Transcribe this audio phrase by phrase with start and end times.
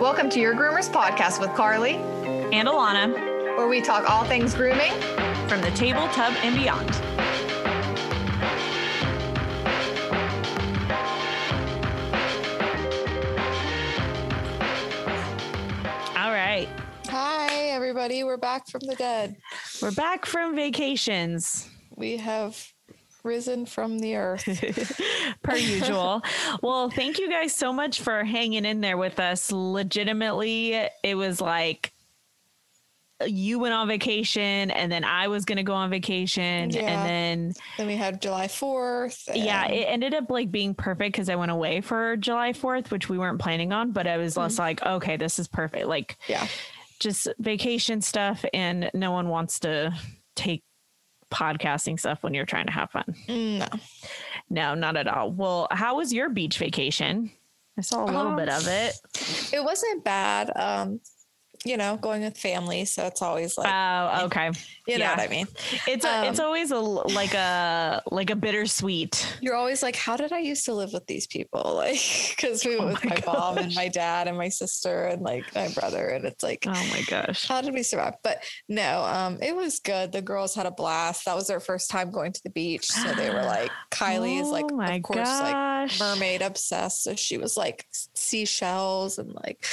[0.00, 3.12] Welcome to Your Groomers Podcast with Carly and Alana,
[3.56, 4.92] where we talk all things grooming
[5.48, 6.88] from the table, tub, and beyond.
[16.16, 16.68] All right.
[17.08, 18.22] Hi, everybody.
[18.22, 19.36] We're back from the dead.
[19.82, 21.68] We're back from vacations.
[21.96, 22.72] We have
[23.28, 24.44] risen from the earth.
[25.42, 26.22] per usual.
[26.62, 29.52] well, thank you guys so much for hanging in there with us.
[29.52, 31.92] Legitimately, it was like
[33.26, 36.80] you went on vacation and then I was going to go on vacation yeah.
[36.82, 39.28] and then then we had July 4th.
[39.28, 39.36] And...
[39.36, 43.08] Yeah, it ended up like being perfect cuz I went away for July 4th, which
[43.08, 44.42] we weren't planning on, but I was mm-hmm.
[44.42, 45.86] less like, okay, this is perfect.
[45.86, 46.46] Like Yeah.
[47.00, 49.92] Just vacation stuff and no one wants to
[50.34, 50.62] take
[51.30, 53.14] podcasting stuff when you're trying to have fun.
[53.28, 53.66] No.
[54.50, 55.30] No, not at all.
[55.30, 57.30] Well, how was your beach vacation?
[57.76, 58.94] I saw a little um, bit of it.
[59.52, 60.50] It wasn't bad.
[60.56, 61.00] Um,
[61.64, 64.50] you know, going with family, so it's always like Oh, okay.
[64.86, 65.16] You know yeah.
[65.16, 65.46] what I mean?
[65.86, 69.36] It's a, um, it's always a like a like a bittersweet.
[69.40, 71.76] You're always like, how did I used to live with these people?
[71.88, 75.04] Like, because we went oh with my, my mom and my dad and my sister
[75.04, 78.14] and like my brother, and it's like, oh my gosh, how did we survive?
[78.24, 80.10] But no, um, it was good.
[80.10, 81.24] The girls had a blast.
[81.26, 84.42] That was their first time going to the beach, so they were like, Kylie oh
[84.42, 86.00] is like, oh of course, gosh.
[86.00, 89.64] like mermaid obsessed, so she was like seashells and like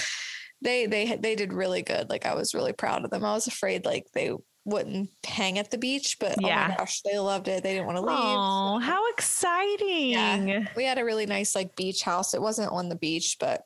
[0.66, 2.10] they they they did really good.
[2.10, 3.24] Like I was really proud of them.
[3.24, 4.34] I was afraid like they
[4.66, 6.66] wouldn't hang at the beach, but yeah.
[6.66, 7.64] oh my gosh, they loved it.
[7.64, 8.18] They didn't want to leave.
[8.18, 8.86] Oh, so.
[8.86, 10.10] how exciting.
[10.48, 10.68] Yeah.
[10.76, 12.34] We had a really nice like beach house.
[12.34, 13.62] It wasn't on the beach, but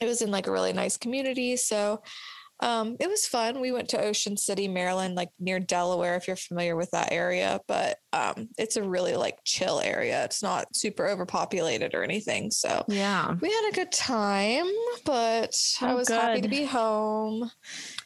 [0.00, 1.56] it was in like a really nice community.
[1.56, 2.02] So
[2.60, 3.60] um, it was fun.
[3.60, 7.60] We went to Ocean City, Maryland, like near Delaware, if you're familiar with that area.
[7.68, 10.24] But um, it's a really like chill area.
[10.24, 12.50] It's not super overpopulated or anything.
[12.50, 14.66] So yeah, we had a good time.
[15.04, 16.20] But oh, I was good.
[16.20, 17.50] happy to be home.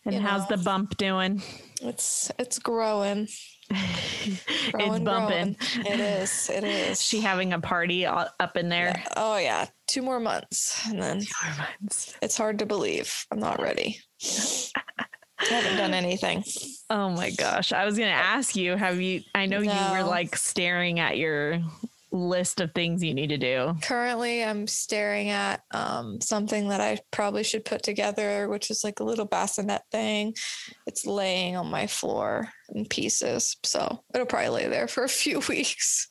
[0.04, 0.56] And how's know.
[0.56, 1.42] the bump doing?
[1.80, 3.28] It's it's growing.
[3.70, 5.04] it's bumping.
[5.04, 5.56] Growing.
[5.86, 6.50] It is.
[6.50, 7.00] It is.
[7.02, 8.92] She having a party up in there.
[8.94, 9.12] Yeah.
[9.16, 12.14] Oh yeah, two more months, and then two more months.
[12.20, 13.26] It's hard to believe.
[13.30, 13.98] I'm not ready.
[14.22, 16.44] I haven't done anything.
[16.88, 17.72] Oh my gosh.
[17.72, 19.72] I was going to ask you, have you, I know no.
[19.72, 21.60] you were like staring at your
[22.12, 23.74] list of things you need to do.
[23.82, 29.00] Currently, I'm staring at um, something that I probably should put together, which is like
[29.00, 30.34] a little bassinet thing.
[30.86, 33.56] It's laying on my floor in pieces.
[33.64, 36.08] So it'll probably lay there for a few weeks.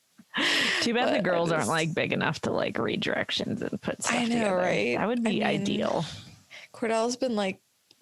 [0.82, 3.82] Too bad but the girls just, aren't like big enough to like read directions and
[3.82, 4.56] put stuff I know, together.
[4.56, 4.98] right?
[4.98, 6.06] That would be I mean, ideal.
[6.74, 7.60] Cordell's been like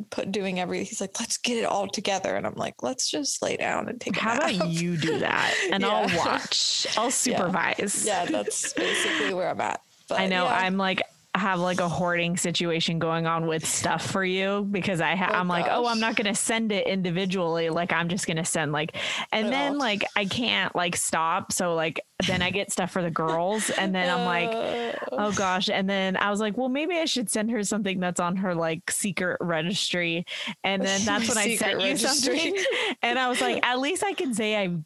[0.09, 0.85] put doing everything.
[0.85, 2.35] He's like, let's get it all together.
[2.35, 5.53] And I'm like, let's just lay down and take How about you do that?
[5.71, 5.89] And yeah.
[5.89, 6.87] I'll watch.
[6.97, 8.03] I'll supervise.
[8.05, 9.81] Yeah, yeah that's basically where I'm at.
[10.07, 10.55] But, I know yeah.
[10.55, 11.01] I'm like
[11.39, 15.37] have like a hoarding situation going on with stuff for you because I ha- oh,
[15.37, 15.61] I'm gosh.
[15.61, 17.69] like, oh, I'm not gonna send it individually.
[17.69, 18.95] Like I'm just gonna send like,
[19.31, 19.49] and oh.
[19.49, 21.51] then like I can't like stop.
[21.51, 25.69] So like then I get stuff for the girls, and then I'm like, oh gosh.
[25.69, 28.53] And then I was like, well, maybe I should send her something that's on her
[28.53, 30.25] like secret registry.
[30.63, 32.33] And then that's when I sent registry.
[32.33, 34.77] you something, and I was like, at least I can say I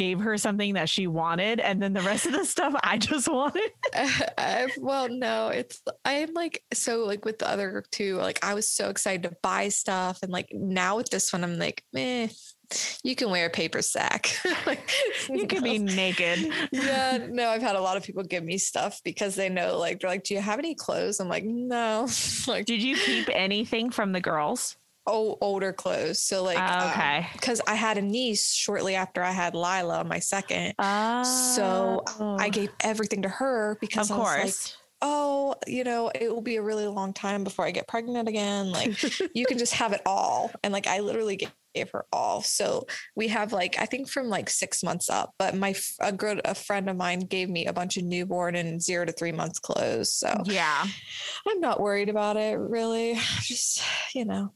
[0.00, 3.28] gave her something that she wanted and then the rest of the stuff I just
[3.32, 3.70] wanted.
[4.38, 8.66] uh, well, no, it's I'm like so like with the other two, like I was
[8.66, 12.28] so excited to buy stuff and like now with this one I'm like, meh,
[13.04, 14.30] you can wear a paper sack.
[14.66, 14.90] like,
[15.28, 16.50] you can be naked.
[16.72, 20.00] yeah, no, I've had a lot of people give me stuff because they know like
[20.00, 21.20] they're like, Do you have any clothes?
[21.20, 22.08] I'm like, no.
[22.48, 24.76] like Did you keep anything from the girls?
[25.10, 26.22] Old, older clothes.
[26.22, 30.04] So like, uh, okay, because um, I had a niece shortly after I had Lila,
[30.04, 30.74] my second.
[30.78, 31.22] Oh.
[31.24, 32.04] So
[32.38, 34.68] I gave everything to her because of I course.
[34.68, 38.28] Like, oh, you know, it will be a really long time before I get pregnant
[38.28, 38.70] again.
[38.70, 39.02] Like
[39.34, 40.50] you can just have it all.
[40.62, 42.42] And like I literally gave, gave her all.
[42.42, 45.34] So we have like I think from like six months up.
[45.38, 48.82] But my a good a friend of mine gave me a bunch of newborn and
[48.82, 50.12] zero to three months clothes.
[50.12, 50.84] So yeah,
[51.48, 53.14] I'm not worried about it really.
[53.42, 53.82] Just
[54.14, 54.52] you know,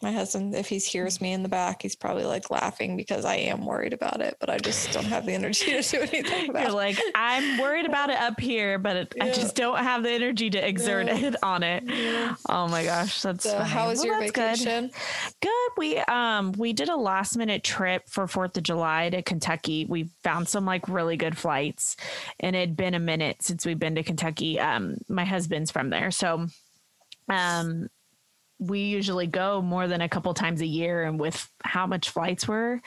[0.00, 3.34] my husband, if he hears me in the back, he's probably like laughing because I
[3.34, 6.62] am worried about it, but I just don't have the energy to do anything about
[6.62, 9.24] You're like, I'm worried about it up here, but it, yeah.
[9.24, 11.16] I just don't have the energy to exert yeah.
[11.16, 11.82] it on it.
[11.84, 12.36] Yeah.
[12.48, 14.86] Oh my gosh, that's so how was well, your vacation?
[14.86, 14.92] Good.
[15.40, 15.70] good.
[15.76, 19.84] We um we did a last minute trip for Fourth of July to Kentucky.
[19.88, 21.96] We found some like really good flights,
[22.38, 24.60] and it'd been a minute since we've been to Kentucky.
[24.60, 26.46] Um, my husband's from there, so
[27.28, 27.88] um
[28.58, 32.48] we usually go more than a couple times a year and with how much flights
[32.48, 32.80] were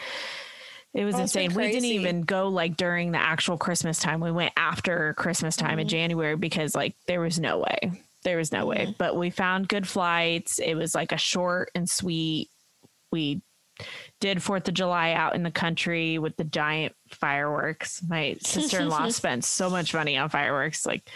[0.93, 1.53] it was oh, insane.
[1.53, 4.19] We didn't even go like during the actual Christmas time.
[4.19, 5.79] We went after Christmas time mm-hmm.
[5.79, 8.03] in January because like there was no way.
[8.23, 8.93] there was no way.
[8.97, 10.59] But we found good flights.
[10.59, 12.49] It was like a short and sweet.
[13.11, 13.41] We
[14.21, 18.01] did Fourth of July out in the country with the giant fireworks.
[18.07, 20.85] My sister in law spent so much money on fireworks.
[20.85, 21.09] Like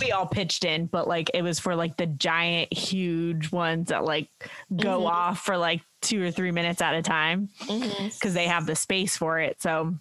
[0.00, 4.04] we all pitched in, but like it was for like the giant, huge ones that
[4.04, 4.30] like
[4.74, 5.06] go mm-hmm.
[5.06, 8.34] off for like two or three minutes at a time because mm-hmm.
[8.34, 9.60] they have the space for it.
[9.60, 9.94] So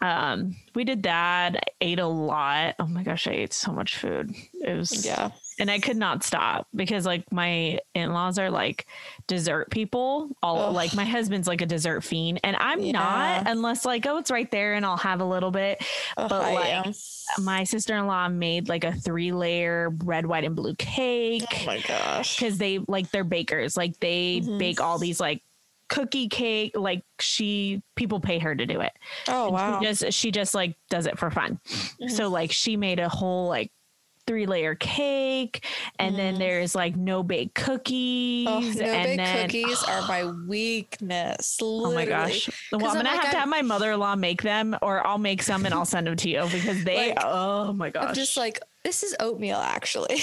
[0.00, 3.96] um we did that I ate a lot oh my gosh i ate so much
[3.96, 8.86] food it was yeah and I could not stop because like my in-laws are like
[9.26, 10.30] dessert people.
[10.42, 10.74] All Ugh.
[10.74, 12.92] like my husband's like a dessert fiend and I'm yeah.
[12.92, 15.84] not unless like oh it's right there and I'll have a little bit.
[16.16, 16.94] Ugh, but like
[17.38, 21.44] my sister-in-law made like a three-layer red, white and blue cake.
[21.52, 22.38] Oh my gosh.
[22.38, 23.76] Cuz they like they're bakers.
[23.76, 24.58] Like they mm-hmm.
[24.58, 25.42] bake all these like
[25.88, 28.92] cookie cake like she people pay her to do it
[29.28, 32.08] oh and wow she just she just like does it for fun mm-hmm.
[32.08, 33.72] so like she made a whole like
[34.28, 35.64] three layer cake,
[35.98, 36.18] and mm.
[36.18, 38.46] then there's like no bake cookies.
[38.46, 41.60] Oh, no bake then, cookies oh, are my weakness.
[41.60, 41.92] Literally.
[41.92, 42.50] Oh my gosh!
[42.70, 45.18] Well, I'm gonna I'm have to have my mother in law make them, or I'll
[45.18, 47.08] make some and I'll send them to you because they.
[47.08, 48.08] Like, oh my gosh!
[48.10, 50.16] I'm just like this is oatmeal actually.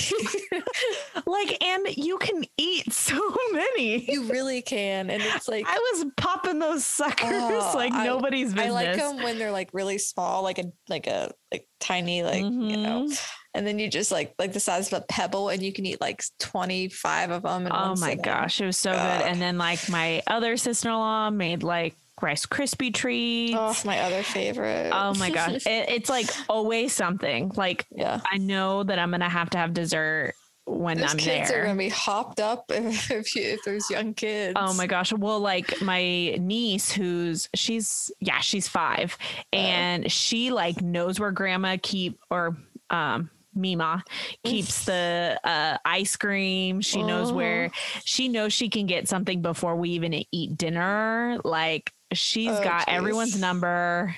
[1.28, 4.12] like, and you can eat so many.
[4.12, 5.10] You really can.
[5.10, 8.68] And it's like I was popping those suckers oh, like I, nobody's business.
[8.68, 12.44] I like them when they're like really small, like a like a like tiny, like
[12.44, 12.62] mm-hmm.
[12.62, 13.10] you know.
[13.56, 16.02] And then you just like like the size of a pebble, and you can eat
[16.02, 17.68] like twenty five of them.
[17.72, 19.22] oh my gosh, it was so God.
[19.22, 19.28] good.
[19.30, 23.56] And then like my other sister in law made like Rice Krispie treats.
[23.58, 24.92] Oh, my other favorite.
[24.94, 25.52] Oh my gosh.
[25.66, 27.52] it, it's like always something.
[27.56, 28.22] Like, yeah.
[28.32, 30.34] I know that I'm going to have to have dessert
[30.66, 31.62] when Those I'm kids there.
[31.62, 34.54] are gonna be hopped up if if, you, if, there's young kids.
[34.56, 35.14] Oh my gosh!
[35.14, 36.02] Well, like my
[36.40, 39.18] niece, who's she's yeah, she's five,
[39.54, 42.58] and she like knows where grandma keep or
[42.90, 44.04] um Mima
[44.44, 46.82] keeps the uh, ice cream.
[46.82, 48.00] She knows where oh.
[48.04, 51.40] she knows she can get something before we even eat dinner.
[51.44, 52.96] Like she's oh, got geez.
[52.96, 54.16] everyone's number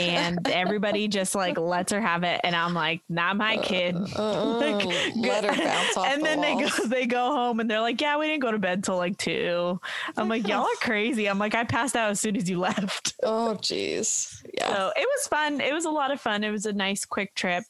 [0.00, 3.94] and everybody just like lets her have it and i'm like not my kid.
[3.94, 4.84] uh, uh, like,
[5.16, 6.76] let her bounce off and the then walls.
[6.76, 8.96] they go they go home and they're like yeah we didn't go to bed till
[8.96, 9.80] like two.
[10.16, 11.28] I'm like y'all are crazy.
[11.28, 13.14] I'm like i passed out as soon as you left.
[13.22, 14.44] Oh jeez.
[14.54, 14.68] Yeah.
[14.68, 15.60] So it was fun.
[15.60, 16.44] It was a lot of fun.
[16.44, 17.64] It was a nice quick trip.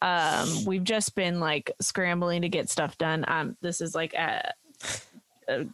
[0.00, 3.24] Um we've just been like scrambling to get stuff done.
[3.28, 4.52] Um this is like a,
[5.48, 5.66] a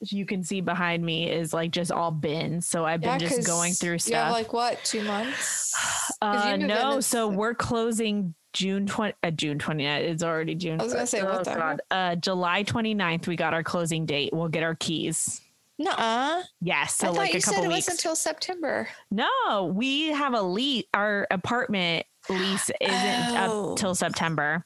[0.00, 2.66] you can see behind me is like just all bins.
[2.66, 4.12] So I've been yeah, just going through stuff.
[4.12, 5.74] Yeah, like what, two months?
[6.22, 10.00] Uh, no, so we're closing June 20, uh, June 29th.
[10.00, 10.80] It's already June.
[10.80, 11.80] I was going to say, oh, what the God.
[11.90, 14.30] Uh, July 29th, we got our closing date.
[14.32, 15.40] We'll get our keys.
[15.78, 16.42] Nuh-uh.
[16.60, 16.96] Yes.
[16.96, 17.86] So I like you a couple said it weeks.
[17.86, 18.88] was until September.
[19.10, 20.84] No, we have a lease.
[20.92, 23.72] Our apartment lease isn't oh.
[23.72, 24.64] up till September.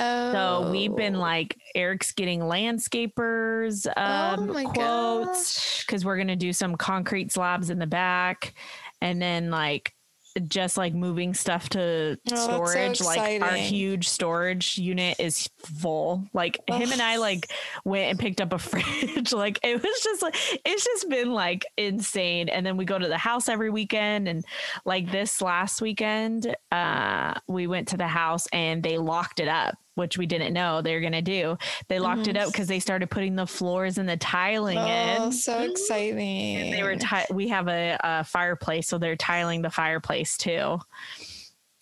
[0.00, 0.32] Oh.
[0.32, 1.20] So we've been oh.
[1.20, 7.78] like Eric's getting landscapers um, oh quotes because we're gonna do some concrete slabs in
[7.78, 8.54] the back,
[9.02, 9.94] and then like
[10.46, 16.24] just like moving stuff to oh, storage so like our huge storage unit is full
[16.32, 16.80] like Ugh.
[16.80, 17.50] him and i like
[17.84, 21.64] went and picked up a fridge like it was just like it's just been like
[21.76, 24.44] insane and then we go to the house every weekend and
[24.84, 29.76] like this last weekend uh we went to the house and they locked it up
[29.94, 31.56] which we didn't know they were going to do.
[31.88, 32.30] They locked mm-hmm.
[32.30, 35.32] it up because they started putting the floors and the tiling oh, in.
[35.32, 36.56] so exciting.
[36.56, 40.78] And they were, ti- we have a, a, fireplace, so they're tiling the fireplace too.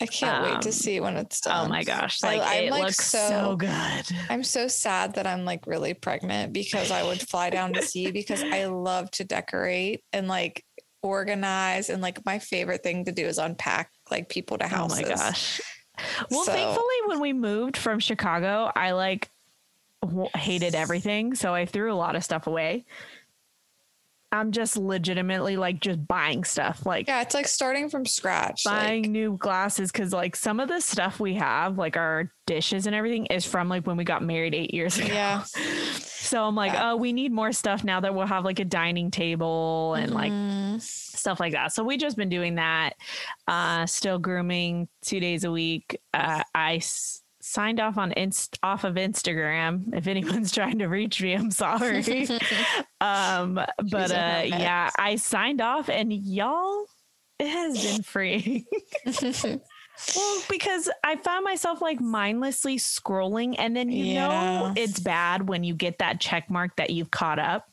[0.01, 1.67] I can't um, wait to um, see when it's done.
[1.67, 2.23] Oh my gosh.
[2.23, 4.05] Like I, it like looks so, so, good.
[4.31, 8.13] I'm so sad that I'm like really pregnant because I would fly down to see
[8.13, 10.65] because I love to decorate and like
[11.03, 15.01] organize and like my favorite thing to do is unpack like people to houses.
[15.01, 15.61] Oh my gosh.
[16.31, 16.53] Well, so.
[16.53, 19.31] thankfully, when we moved from Chicago, I like
[20.35, 21.35] hated everything.
[21.35, 22.85] So I threw a lot of stuff away.
[24.31, 26.85] I'm just legitimately like just buying stuff.
[26.85, 28.65] Like, yeah, it's like starting from scratch.
[28.65, 32.87] Buying like, new glasses because like some of the stuff we have, like our dishes
[32.87, 35.13] and everything, is from like when we got married eight years ago.
[35.13, 35.43] Yeah.
[35.99, 36.93] so I'm like, yeah.
[36.93, 40.73] oh, we need more stuff now that we'll have like a dining table and mm-hmm.
[40.75, 41.73] like stuff like that.
[41.73, 42.95] So we just been doing that.
[43.47, 45.99] Uh, still grooming two days a week.
[46.13, 49.95] Uh, I s- signed off on inst off of Instagram.
[49.95, 52.29] If anyone's trying to reach me, I'm sorry.
[53.01, 56.87] um, but uh, yeah, I signed off, and y'all,
[57.39, 58.67] it has been free.
[60.15, 64.29] Well, because I found myself like mindlessly scrolling, and then you yeah.
[64.29, 67.69] know it's bad when you get that check mark that you've caught up.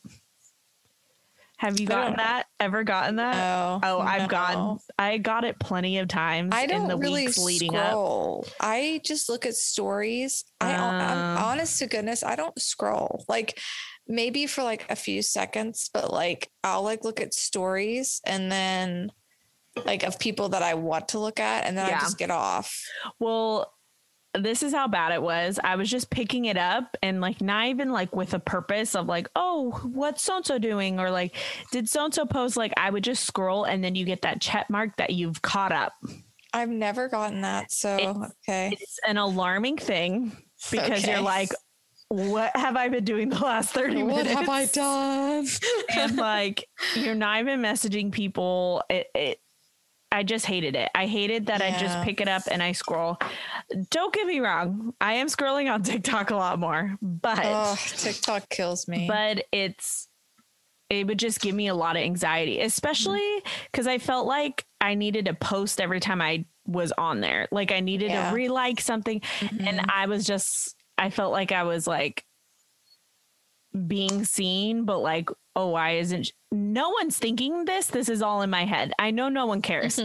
[1.58, 2.46] Have you gotten that?
[2.60, 3.34] Ever gotten that?
[3.34, 4.28] No, oh, I've no.
[4.28, 4.78] gotten.
[4.98, 6.50] I got it plenty of times.
[6.54, 8.44] I don't in the really weeks leading scroll.
[8.46, 8.52] up.
[8.60, 10.44] I just look at stories.
[10.60, 11.42] I, I'm Uh.
[11.44, 13.24] honest to goodness, I don't scroll.
[13.28, 13.58] Like
[14.06, 19.10] maybe for like a few seconds, but like I'll like look at stories and then
[19.84, 21.96] like of people that I want to look at, and then Yeah.
[21.96, 22.82] I just get off.
[23.18, 23.72] Well,
[24.38, 25.58] this is how bad it was.
[25.62, 29.06] I was just picking it up and like not even like with a purpose of
[29.06, 30.98] like, oh, what's so and so doing?
[31.00, 31.34] Or like,
[31.72, 32.56] did so and so post?
[32.56, 35.72] Like, I would just scroll and then you get that check mark that you've caught
[35.72, 35.92] up.
[36.52, 38.70] I've never gotten that, so It's- okay.
[38.80, 40.36] It's an alarming thing
[40.70, 41.12] because Okay.
[41.12, 41.50] you're like,
[42.08, 44.12] what have I been doing the last 30 minutes?
[44.16, 45.46] What have I done?
[45.96, 46.64] and like
[46.94, 48.82] you're not even messaging people.
[48.88, 49.38] It, it
[50.12, 50.88] I just hated it.
[50.94, 53.18] I hated that I just pick it up and I scroll.
[53.90, 54.94] Don't get me wrong.
[55.00, 59.06] I am scrolling on TikTok a lot more, but oh, TikTok kills me.
[59.08, 60.08] but it's
[60.88, 64.94] it would just give me a lot of anxiety, especially because I felt like I
[64.94, 67.48] needed to post every time I was on there.
[67.50, 68.30] Like I needed Yeah.
[68.30, 69.20] to re-like something.
[69.40, 69.84] And Mhm.
[69.92, 72.24] I was just I felt like I was like
[73.86, 77.86] being seen, but like, oh, why isn't sh- no one's thinking this?
[77.86, 78.92] This is all in my head.
[78.98, 79.98] I know no one cares,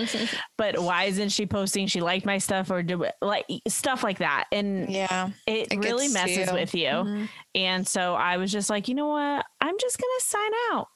[0.58, 1.88] but why isn't she posting?
[1.88, 4.46] She liked my stuff or do like stuff like that.
[4.52, 6.54] And yeah, it, it really messes you.
[6.54, 6.88] with you.
[6.90, 7.30] Mhm.
[7.54, 9.46] And so I was just like, you know what?
[9.60, 10.88] I'm just going to sign out.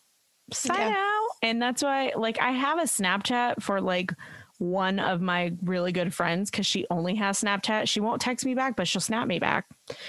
[0.54, 0.96] Sign Yeah.
[0.98, 1.28] out.
[1.44, 4.12] And that's why, like, I have a Snapchat for like
[4.58, 7.90] one of my really good friends because she only has Snapchat.
[7.90, 9.66] She won't text me back, but she'll snap me back.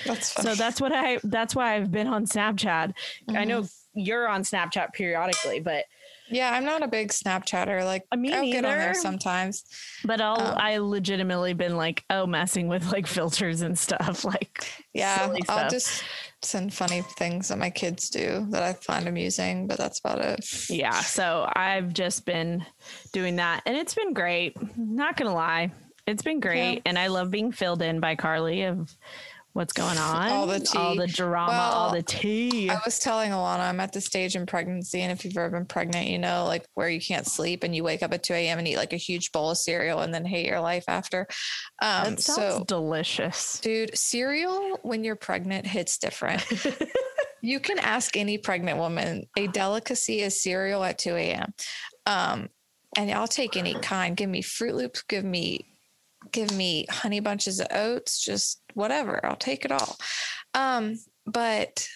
[0.06, 0.28] that's.
[0.40, 2.92] So that's what I, that's why I've been on Snapchat.
[3.28, 3.48] I Mm-hmm.
[3.48, 5.84] know you're on Snapchat periodically, but,
[6.28, 7.84] yeah, I'm not a big Snapchatter.
[7.84, 9.64] Like Me I'll get on there sometimes.
[10.04, 14.24] but I'll, Um, I legitimately been like, oh, messing with like filters and stuff.
[14.24, 15.70] Like, Yeah, I'll stuff.
[15.70, 16.02] just
[16.42, 20.68] send funny things that my kids do that I find amusing, but that's about it.
[20.70, 22.64] yeah so i've just been
[23.12, 25.72] doing that and it's been great not gonna lie
[26.06, 26.80] it's been great Yeah.
[26.86, 28.94] and i love being filled in by carly of
[29.56, 30.78] what's going on All the tea.
[30.78, 34.46] all the drama all the tea I was telling Alana I'm at the stage in
[34.46, 37.74] pregnancy, and if you've ever been pregnant, you know, like where you can't sleep and
[37.74, 38.58] you wake up at 2 a.m.
[38.58, 41.26] and eat like a huge bowl of cereal and then hate your life after.
[41.82, 46.44] Um, that sounds so, delicious dude, cereal when you're pregnant hits different.
[47.40, 49.26] you can ask any pregnant woman.
[49.36, 51.54] A delicacy is cereal at 2 a.m.
[52.06, 52.48] Um,
[52.96, 54.16] and I'll take any kind.
[54.16, 55.02] Give me Froot Loops.
[55.02, 55.66] Give me,
[56.32, 58.22] give me honey bunches of oats.
[58.22, 59.24] Just whatever.
[59.24, 59.96] I'll take it all.
[60.54, 61.88] Um, but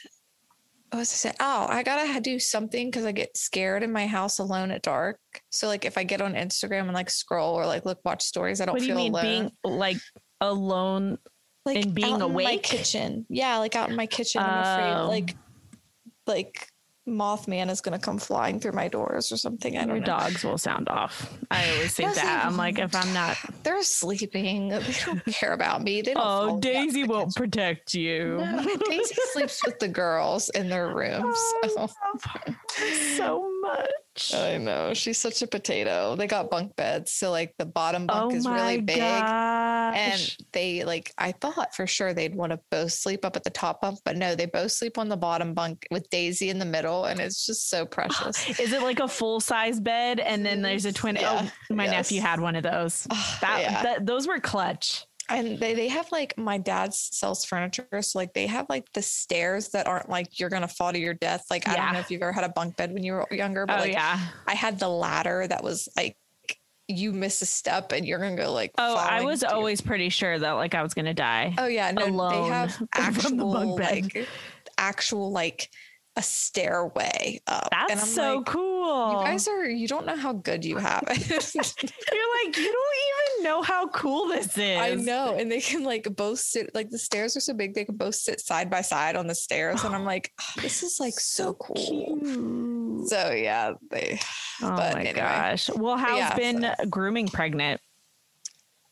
[0.90, 1.36] what was I saying?
[1.38, 5.20] Oh, I gotta do something because I get scared in my house alone at dark.
[5.50, 8.60] So like if I get on Instagram and like scroll or like look watch stories,
[8.60, 9.98] I don't what do you feel mean alone being like
[10.40, 11.18] alone
[11.64, 12.62] like and being out in my awake?
[12.64, 13.26] kitchen.
[13.28, 14.42] Yeah, like out in my kitchen.
[14.42, 15.36] I'm afraid like
[16.26, 16.66] like
[17.10, 19.76] Mothman is gonna come flying through my doors or something.
[19.76, 20.04] I don't know.
[20.06, 23.82] dogs will sound off i always think Doesn't that i'm like if i'm not They're
[23.82, 24.68] sleeping.
[24.70, 26.00] They don't care about me.
[26.02, 28.38] They don't oh follow me out to daisy won't protect you.
[28.38, 31.36] No, Daisy sleeps with the girls in their rooms.
[31.36, 31.78] Oh, So.
[31.78, 32.56] I love her
[33.16, 36.14] so much I know she's such a potato.
[36.16, 38.98] They got bunk beds, so like the bottom bunk oh is really big.
[38.98, 43.50] and they like i thought for sure they'd want to both sleep up at the
[43.50, 46.64] top bunk but no they both sleep on the bottom bunk with daisy in the
[46.64, 50.60] middle and it's just so precious Is it like a full size bed and then
[50.62, 51.16] there's a twin?
[51.16, 51.92] Yeah, Oh, my yes.
[51.92, 53.06] nephew had one of those.
[53.10, 53.82] Ah, That, yeah.
[53.82, 55.06] that those were clutch.
[55.30, 59.02] And they, they have like my dad sells furniture so like they have like the
[59.02, 61.84] stairs that aren't like you're gonna fall to your death like i Yeah.
[61.84, 63.82] don't know if you've ever had a bunk bed when you were younger but Oh
[63.82, 64.18] like yeah.
[64.46, 66.16] i had the ladder that was like
[66.88, 69.80] you miss a step and you're gonna go like Oh, I was to your- always
[69.80, 71.54] pretty sure that like I was gonna die.
[71.56, 72.88] Oh yeah, no, alone they have from
[73.36, 74.02] the actual bunk bed.
[74.14, 74.28] like
[74.76, 75.70] actual like
[76.16, 77.68] a stairway up.
[77.70, 79.12] That's so like, cool.
[79.12, 81.28] You guys are you don't know how good you have it.
[81.54, 81.64] You're
[82.44, 82.96] like, you don't
[83.36, 84.78] even know how cool this is.
[84.80, 85.36] I know.
[85.38, 88.16] And they can like both sit like the stairs are so big they can both
[88.16, 89.84] sit side by side on the stairs.
[89.84, 91.76] And I'm like, "Oh, this is like so cool.
[91.76, 93.08] Cute.
[93.08, 94.18] So yeah, they
[94.62, 95.14] Oh but my anyway.
[95.14, 95.70] gosh.
[95.70, 97.80] Well, how's yeah, been grooming pregnant?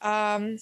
[0.00, 0.56] um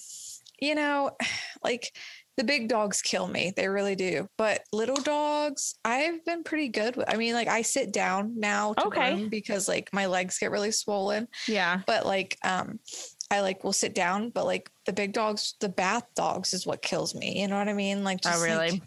[0.59, 1.11] you know,
[1.63, 1.95] like
[2.37, 3.51] the big dogs kill me.
[3.55, 4.27] They really do.
[4.37, 7.11] But little dogs, I've been pretty good with.
[7.11, 9.25] I mean, like I sit down now to Okay.
[9.27, 11.27] because like my legs get really swollen.
[11.47, 11.81] Yeah.
[11.87, 12.79] But like um
[13.29, 16.81] I like will sit down, but like the big dogs, the bath dogs is what
[16.81, 17.41] kills me.
[17.41, 18.03] You know what I mean?
[18.03, 18.81] Like Oh, just like- really?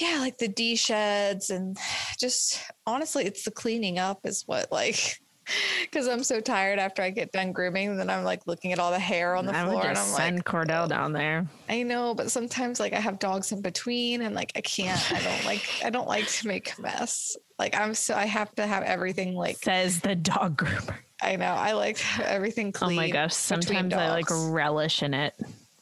[0.00, 1.76] yeah, like the D sheds and
[2.18, 5.20] just honestly, it's the cleaning up is what like
[5.82, 7.96] because I'm so tired after I get done grooming.
[7.96, 10.36] Then I'm like looking at all the hair on the I floor, and I'm send
[10.36, 11.46] like, Cordell "Oh." down there.
[11.68, 15.00] I know, but sometimes like I have dogs in between, and like I can't.
[15.12, 15.68] I don't like.
[15.84, 17.36] I don't like to make a mess.
[17.58, 18.14] Like I'm so.
[18.14, 19.58] I have to have everything like.
[19.58, 20.96] Says the dog groomer.
[21.22, 21.46] I know.
[21.46, 22.98] I like everything clean.
[22.98, 25.34] Oh my gosh, sometimes I like relish in it.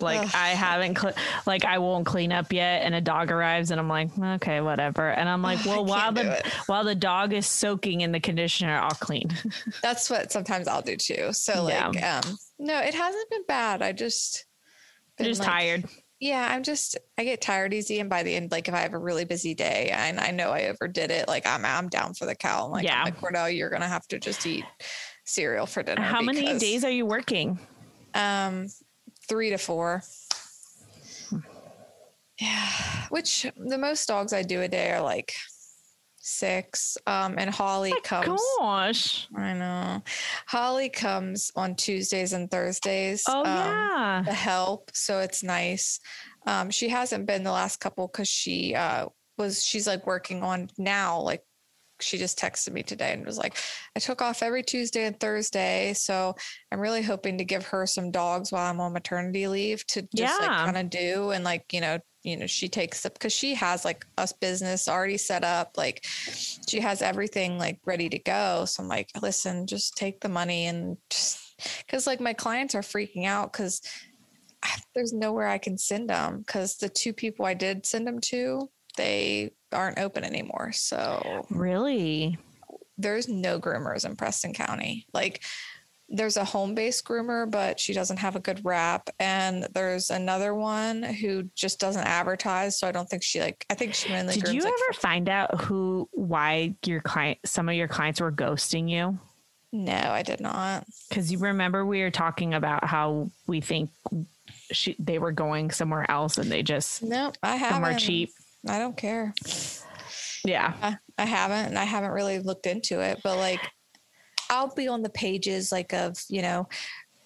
[0.04, 0.30] Like Ugh.
[0.34, 1.14] I haven't, cl-
[1.46, 5.08] like I won't clean up yet, and a dog arrives, and I'm like, okay, whatever.
[5.10, 8.90] And I'm like, well, while the while the dog is soaking in the conditioner, I'll
[8.90, 9.30] clean.
[9.82, 11.32] That's what sometimes I'll do too.
[11.32, 11.88] So Yeah.
[11.88, 13.82] like, um, no, it hasn't been bad.
[13.82, 14.46] I just.
[15.18, 15.84] I'm been, just like- tired.
[16.20, 18.94] Yeah, I'm just I get tired easy, and by the end, like if I have
[18.94, 22.24] a really busy day and I know I overdid it, like I'm I'm down for
[22.24, 22.64] the cow.
[22.66, 22.98] I'm like, Yeah.
[23.00, 24.64] I'm like Cordell, you're gonna have to just eat
[25.26, 26.00] cereal for dinner.
[26.00, 27.58] How many days are you working?
[28.14, 28.68] Um,
[29.28, 30.02] three to four.
[32.40, 32.68] Yeah,
[33.10, 35.34] which the most dogs I do a day are like
[36.24, 36.96] six.
[37.06, 38.42] Um, and Holly comes.
[38.58, 39.28] Gosh.
[39.36, 40.02] I know.
[40.46, 43.22] Holly comes on Tuesdays and Thursdays.
[43.28, 44.22] Oh um, yeah.
[44.26, 44.90] to help.
[44.94, 46.00] So it's nice.
[46.46, 49.06] Um, she hasn't been the last couple because she uh,
[49.38, 51.20] was, she's like working on now.
[51.20, 51.42] Like
[52.04, 53.56] she just texted me today and was like,
[53.96, 55.92] I took off every Tuesday and Thursday.
[55.94, 56.34] So
[56.70, 60.40] I'm really hoping to give her some dogs while I'm on maternity leave to just
[60.40, 61.30] like kind of do.
[61.30, 64.88] And like, you know, you know, she takes up because she has like us business
[64.88, 65.72] already set up.
[65.76, 68.64] Like she has everything like ready to go.
[68.64, 71.40] So I'm like, listen, just take the money and just
[71.86, 73.82] because like my clients are freaking out because
[74.94, 78.70] there's nowhere I can send them because the two people I did send them to,
[78.96, 80.72] they aren't open anymore.
[80.72, 82.38] So Really?
[82.96, 85.06] there's no groomers in Preston County.
[85.12, 85.42] Like
[86.08, 89.10] there's a home based groomer, but she doesn't have a good rap.
[89.18, 92.78] And there's another one who just doesn't advertise.
[92.78, 95.28] So I don't think she like, I think she mainly Did you like ever find
[95.28, 99.18] out who, why your client, some of your clients were ghosting you?
[99.72, 100.86] no, I did not.
[101.08, 103.90] Because you remember we were talking about how we think
[104.70, 107.74] she, they were going somewhere else and they just No, I haven't.
[107.74, 108.30] somewhere cheap.
[108.68, 109.34] I don't care.
[110.44, 110.74] Yeah.
[110.82, 113.60] I, I haven't, and I haven't really looked into it, but like
[114.50, 116.68] I'll be on the pages like of, you know,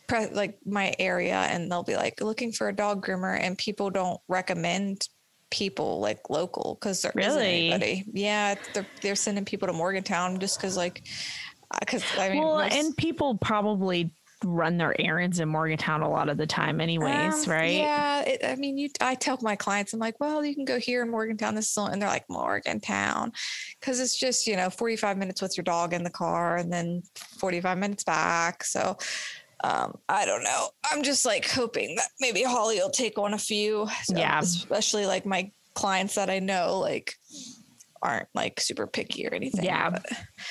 [0.07, 3.90] pre- like my area and they'll be like looking for a dog groomer and people
[3.90, 5.09] don't recommend
[5.50, 7.71] people like local because there not Really?
[7.71, 8.04] anybody.
[8.12, 8.54] Yeah.
[8.75, 11.02] They're, they're sending people to Morgantown just because like,
[11.73, 14.13] uh, because I mean, well, most- and people probably
[14.45, 17.73] run their errands in Morgantown a lot of the time, anyways, Uh, right?
[17.73, 18.89] Yeah, it, I mean, you.
[19.01, 21.55] I tell my clients, I'm like, well, you can go here in Morgantown.
[21.55, 23.33] This is, all-" and they're like Morgantown,
[23.81, 27.03] because it's just you know 45 minutes with your dog in the car, and then
[27.39, 28.63] 45 minutes back.
[28.65, 28.97] So,
[29.65, 30.69] um, I don't know.
[30.91, 33.89] I'm just like hoping that maybe Holly will take on a few.
[34.05, 34.39] so- Yeah.
[34.39, 37.15] especially like my clients that I know like
[38.02, 39.65] aren't like super picky or anything.
[39.65, 39.91] Yeah.
[39.91, 40.06] but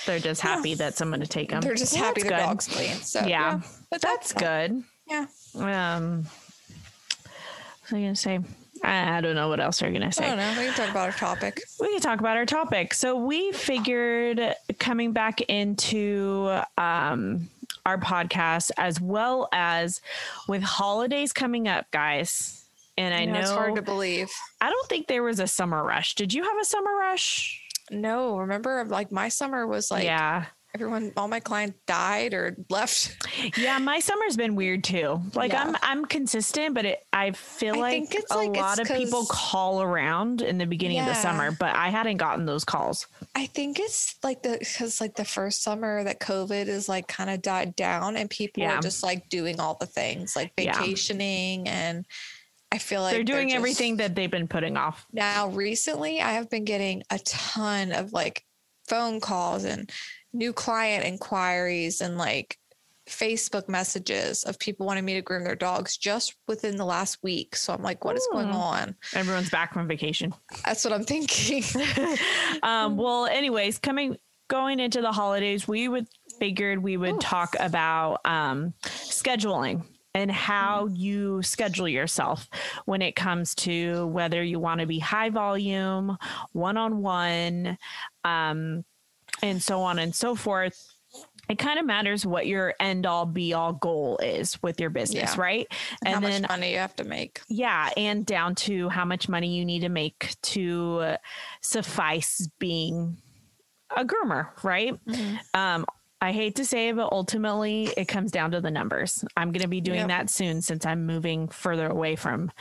[0.06, 0.56] They're just Yeah.
[0.56, 1.62] happy that someone to take them.
[1.62, 2.96] they're just happy their dog's clean.
[2.98, 3.62] So Yeah.
[3.90, 4.84] but That's good.
[5.10, 5.26] Yeah.
[5.56, 8.40] Um, what was I gonna say?
[8.84, 10.26] I I don't know what else they're gonna I say.
[10.28, 10.50] don't know.
[10.60, 11.62] We can talk about our topic.
[11.80, 12.94] We can talk about our topic.
[12.94, 17.50] So we figured coming back into um,
[17.86, 20.02] our podcast as well as
[20.48, 22.57] with holidays coming up, guys.
[22.98, 24.30] And I You know it's hard to believe.
[24.60, 26.16] I don't think there was a summer rush.
[26.16, 27.62] Did you have a summer rush?
[27.92, 30.46] No, remember, like my summer was like yeah.
[30.76, 33.16] everyone, all my clients died or left.
[33.58, 35.22] Yeah, my summer's been weird too.
[35.36, 35.64] Like Yeah.
[35.64, 39.26] I'm I'm consistent, but it I feel I like it's a like lot of people
[39.30, 43.08] call around in the beginning of the summer, but I hadn't gotten those calls.
[43.36, 47.30] I think it's like the because like the first summer that COVID is like kind
[47.30, 48.80] of died down and people Yeah.
[48.80, 50.74] are just like doing all the things like Yeah.
[50.78, 52.06] vacationing and
[52.72, 55.06] I feel like they're doing just- everything that they've been putting off.
[55.12, 58.44] now recently I have been getting a ton of like
[58.88, 59.90] phone calls and
[60.34, 62.58] new client inquiries and like
[63.10, 67.56] Facebook messages of people wanting me to groom their dogs just within the last week.
[67.56, 68.56] So I'm like, what is going Hmm.
[68.56, 68.96] on?
[69.14, 70.34] Everyone's back from vacation.
[70.66, 71.64] That's what I'm thinking.
[72.64, 74.18] um, well, anyways, coming
[74.50, 76.08] going into the holidays, we would
[76.40, 82.50] figured we would talk about um, scheduling and how you schedule yourself
[82.86, 86.18] when it comes to whether you want to be high volume,
[86.54, 87.78] one on one,
[88.24, 88.84] and
[89.60, 90.94] so on and so forth.
[91.50, 95.36] It kind of matters what your end all be all goal is with your business,
[95.36, 95.42] Yeah.
[95.42, 95.68] right?
[96.04, 97.40] and how much money you have to make.
[97.48, 101.18] Yeah, and down to how much money you need to make to uh,
[101.62, 103.16] suffice being
[103.96, 104.94] a groomer, right?
[105.54, 105.86] Um,
[106.20, 109.24] I hate to say it, but ultimately it comes down to the numbers.
[109.36, 110.08] I'm going to be doing Yep.
[110.08, 112.52] that soon since I'm moving further away from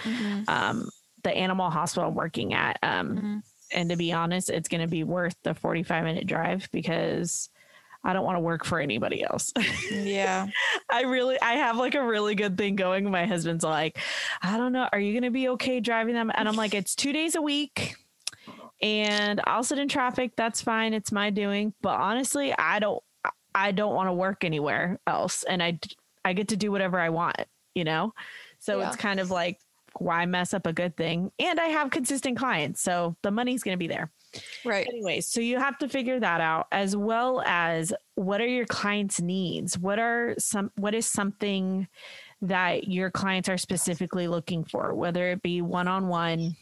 [0.49, 0.91] um,
[1.23, 2.79] the animal hospital I'm working at.
[2.83, 3.43] Um,
[3.75, 7.49] And to be honest, it's going to be worth the 45 minute drive because
[8.05, 9.53] I don't want to work for anybody else.
[9.91, 10.47] Yeah.
[10.91, 13.11] I really, I have like a really good thing going.
[13.11, 13.99] My husband's like,
[14.43, 14.89] I don't know.
[14.93, 16.31] Are you going to be okay driving them?
[16.33, 17.97] And I'm like, it's two days a week
[18.83, 20.33] and I'll sit in traffic.
[20.37, 20.95] That's fine.
[20.95, 21.73] It's my doing.
[21.83, 23.03] But honestly, I don't,
[23.57, 25.43] I don't want to work anywhere else.
[25.43, 25.81] And I,
[26.25, 27.37] I get to do whatever I want,
[27.75, 28.13] you know?
[28.59, 28.89] So yeah.
[28.89, 29.59] it's kind of like,
[29.99, 31.33] why mess up a good thing?
[31.39, 32.83] And I have consistent clients.
[32.83, 34.13] So the money's going to be there.
[34.63, 34.87] Right.
[34.87, 39.23] Anyways, so you have to figure that out as well as what are your clients'
[39.23, 39.79] needs?
[39.79, 41.89] What are some, what is something
[42.43, 46.57] that your clients are specifically looking for, whether it be one on one,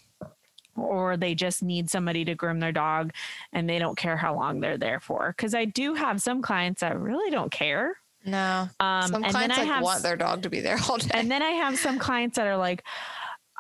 [0.77, 3.13] or they just need somebody to groom their dog
[3.53, 5.35] and they don't care how long they're there for.
[5.37, 7.97] Because I do have some clients that really don't care.
[8.25, 8.69] No.
[8.81, 11.11] Um, some clients like have, want their dog to be there all day.
[11.13, 12.85] And then I have some clients that are like,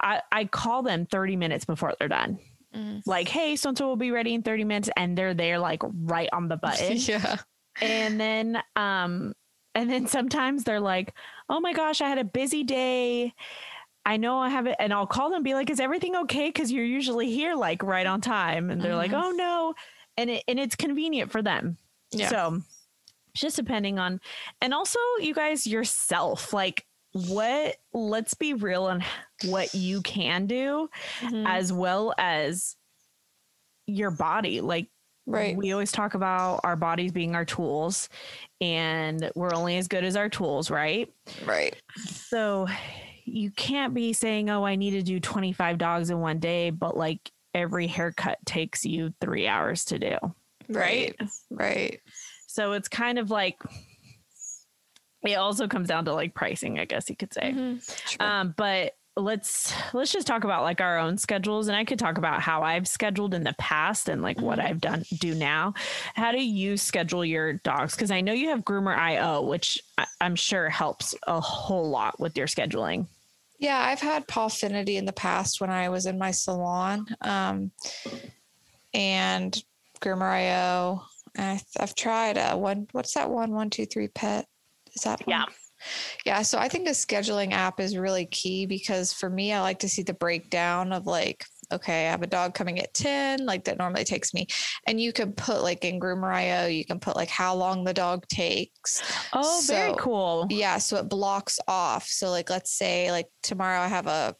[0.00, 2.38] I, I call them 30 minutes before they're done.
[2.74, 3.02] Mm.
[3.06, 4.90] Like, hey, so and so will be ready in 30 minutes.
[4.96, 6.96] And they're there like right on the button.
[6.96, 7.36] yeah.
[7.80, 9.34] And then um,
[9.74, 11.12] and then sometimes they're like,
[11.48, 13.34] oh my gosh, I had a busy day
[14.06, 16.48] I know I have it, and I'll call them and be like, "Is everything okay?"
[16.48, 19.12] Because you're usually here like right on time, and they're mm-hmm.
[19.12, 19.74] like, "Oh no,"
[20.16, 21.78] and it and it's convenient for them.
[22.10, 22.28] Yeah.
[22.28, 22.60] So
[23.34, 24.20] just depending on,
[24.60, 27.76] and also you guys yourself, like what.
[27.92, 29.04] Let's be real on
[29.44, 30.90] what you can do,
[31.20, 31.46] mm-hmm.
[31.46, 32.76] as well as
[33.86, 34.60] your body.
[34.60, 34.88] Like
[35.26, 35.56] Right.
[35.56, 38.08] We always talk about our bodies being our tools
[38.60, 41.10] and we're only as good as our tools, right?
[41.46, 41.74] Right.
[41.96, 42.66] So
[43.24, 46.96] you can't be saying, "Oh, I need to do 25 dogs in one day," but
[46.96, 50.16] like every haircut takes you 3 hours to do.
[50.68, 51.16] Right?
[51.50, 52.00] Right.
[52.46, 53.58] So it's kind of like
[55.22, 57.52] it also comes down to like pricing, I guess you could say.
[57.52, 57.78] Mm-hmm.
[58.06, 58.26] Sure.
[58.26, 62.18] Um, but let's let's just talk about like our own schedules and i could talk
[62.18, 64.46] about how i've scheduled in the past and like mm-hmm.
[64.46, 65.72] what i've done do now
[66.14, 69.80] how do you schedule your dogs because i know you have Groomer.io which
[70.20, 73.06] i'm sure helps a whole lot with your scheduling
[73.58, 77.70] yeah, I've had Pawfinity in the past when I was in my salon, um,
[78.92, 79.56] and
[80.00, 81.02] Groomer.io.
[81.36, 82.88] I, have tried uh, one.
[82.92, 83.52] What's that one?
[83.52, 84.46] One two three pet.
[84.94, 85.30] Is that one?
[85.30, 85.44] yeah?
[86.24, 86.42] Yeah.
[86.42, 89.88] So I think a scheduling app is really key because for me, I like to
[89.88, 93.78] see the breakdown of like okay, I have a dog coming at 10, like that
[93.78, 94.46] normally takes me.
[94.86, 98.26] And you can put like in Groomer.io, you can put like how long the dog
[98.28, 99.02] takes.
[99.32, 100.46] Oh, so, very cool.
[100.50, 100.78] Yeah.
[100.78, 102.06] So it blocks off.
[102.06, 104.36] So like, let's say like tomorrow I have a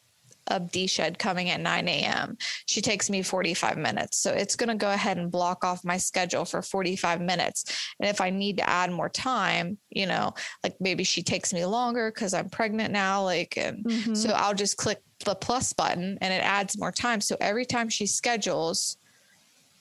[0.47, 2.37] a D shed coming at 9 a.m.
[2.65, 4.17] She takes me 45 minutes.
[4.17, 7.91] So it's going to go ahead and block off my schedule for 45 minutes.
[7.99, 11.65] And if I need to add more time, you know, like maybe she takes me
[11.65, 14.13] longer because I'm pregnant now, like, and mm-hmm.
[14.13, 17.21] so I'll just click the plus button and it adds more time.
[17.21, 18.97] So every time she schedules,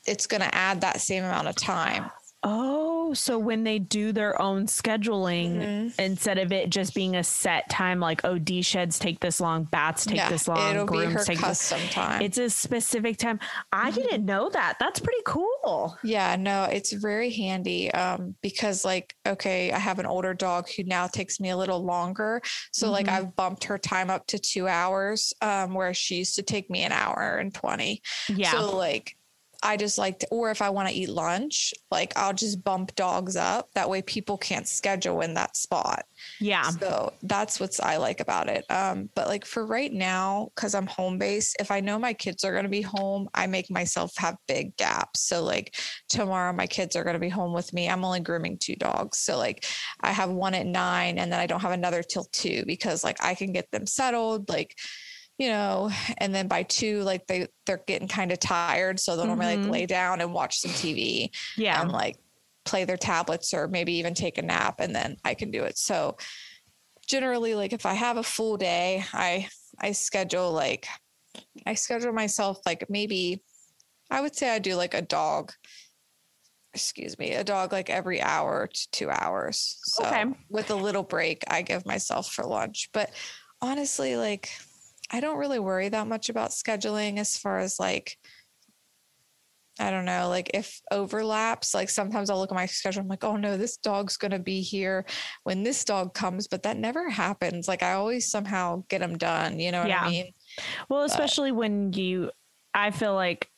[0.07, 2.11] it's going to add that same amount of time.
[2.47, 6.01] Oh, so when they do their own scheduling, mm-hmm.
[6.01, 9.65] instead of it just being a set time, like oh, D sheds take this long,
[9.65, 11.93] bats take yeah, this long, it'll grooms be her take custom this.
[11.93, 12.21] time.
[12.21, 13.41] It's a specific time.
[13.73, 14.01] I mm-hmm.
[14.01, 14.77] didn't know that.
[14.79, 15.97] That's pretty cool.
[16.05, 20.85] Yeah, no, it's very handy um, because like okay, I have an older dog who
[20.85, 22.93] now takes me a little longer, so mm-hmm.
[22.93, 26.69] like I've bumped her time up to two hours, um, where she used to take
[26.69, 28.03] me an hour and twenty.
[28.29, 29.17] Yeah, so like
[29.65, 32.95] I just like to, or if I want to eat lunch, like I'll just bump
[32.95, 33.71] dogs up.
[33.75, 36.05] That way people can't schedule in that spot.
[36.39, 36.69] Yeah.
[36.69, 38.65] So that's what's I like about it.
[38.71, 42.45] Um, but like for right now, cause I'm home based, if I know my kids
[42.45, 45.23] are going to be home, I make myself have big gaps.
[45.23, 45.75] So like
[46.11, 47.89] tomorrow, my kids are going to be home with me.
[47.89, 49.19] I'm only grooming two dogs.
[49.19, 49.65] So like
[50.01, 53.25] I have one at nine and then I don't have another till two because like
[53.25, 54.49] I can get them settled.
[54.51, 54.77] Like,
[55.39, 59.27] you know, and then by two, like they they're getting kind of tired, so they'll
[59.27, 59.39] mm-hmm.
[59.41, 61.31] normally like lay down and watch some TV.
[61.57, 62.17] Yeah, and like
[62.65, 65.77] play their tablets or maybe even take a nap, and then I can do it.
[65.77, 66.17] So
[67.07, 70.87] generally, like if I have a full day, I I schedule like
[71.67, 73.43] I schedule myself like maybe
[74.11, 75.53] I would say I do like a dog.
[76.75, 79.79] Excuse me, a dog like every hour to two hours.
[79.85, 80.25] So okay.
[80.51, 82.91] with a little break, I give myself for lunch.
[82.93, 83.11] But
[83.63, 84.51] honestly, like
[85.15, 88.19] I don't really worry that much about scheduling as far as like
[89.79, 93.23] I don't know, like if overlaps, like sometimes I'll look at my schedule, I'm like,
[93.23, 95.05] oh no, this dog's gonna be here
[95.45, 97.69] when this dog comes, but that never happens.
[97.69, 100.03] Like I always somehow get them done, you know what yeah.
[100.03, 100.33] I mean?
[100.89, 102.33] Well, especially but, when you
[102.75, 103.49] I feel like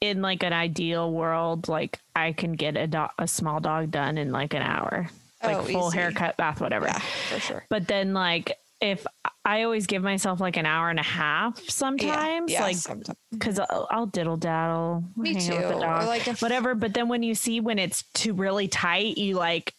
[0.00, 4.16] in like an ideal world, like I can get a dog a small dog done
[4.16, 5.08] in like an hour.
[5.42, 5.98] Like oh, full easy.
[5.98, 6.86] haircut, bath, whatever.
[6.86, 7.66] Yeah, for sure.
[7.68, 9.06] But then like if
[9.46, 13.60] I always give myself like an hour and a half sometimes, yeah, yeah, like because
[13.60, 16.74] I'll, I'll, diddle daddle, me too, like if- whatever.
[16.74, 19.72] But then when you see when it's too really tight, you like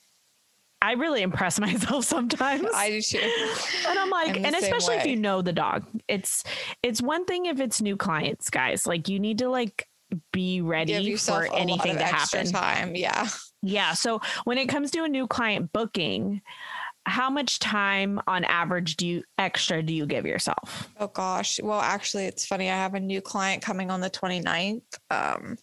[0.82, 2.66] I really impress myself sometimes.
[2.74, 3.20] I do too.
[3.90, 5.02] And I'm like, and especially way.
[5.02, 5.86] if you know the dog.
[6.08, 6.46] It's
[6.82, 8.88] it's one thing if it's new clients, guys.
[8.88, 9.86] Like you need to like
[10.32, 12.48] be ready for anything to happen.
[12.48, 13.28] Time, yeah.
[13.62, 13.94] Yeah.
[13.94, 16.42] So when it comes to a new client booking,
[17.08, 20.90] how much time on average do you extra do you give yourself?
[21.00, 21.60] Oh gosh.
[21.62, 22.70] Well, actually it's funny.
[22.70, 24.82] I have a new client coming on the 29th.
[25.10, 25.58] Um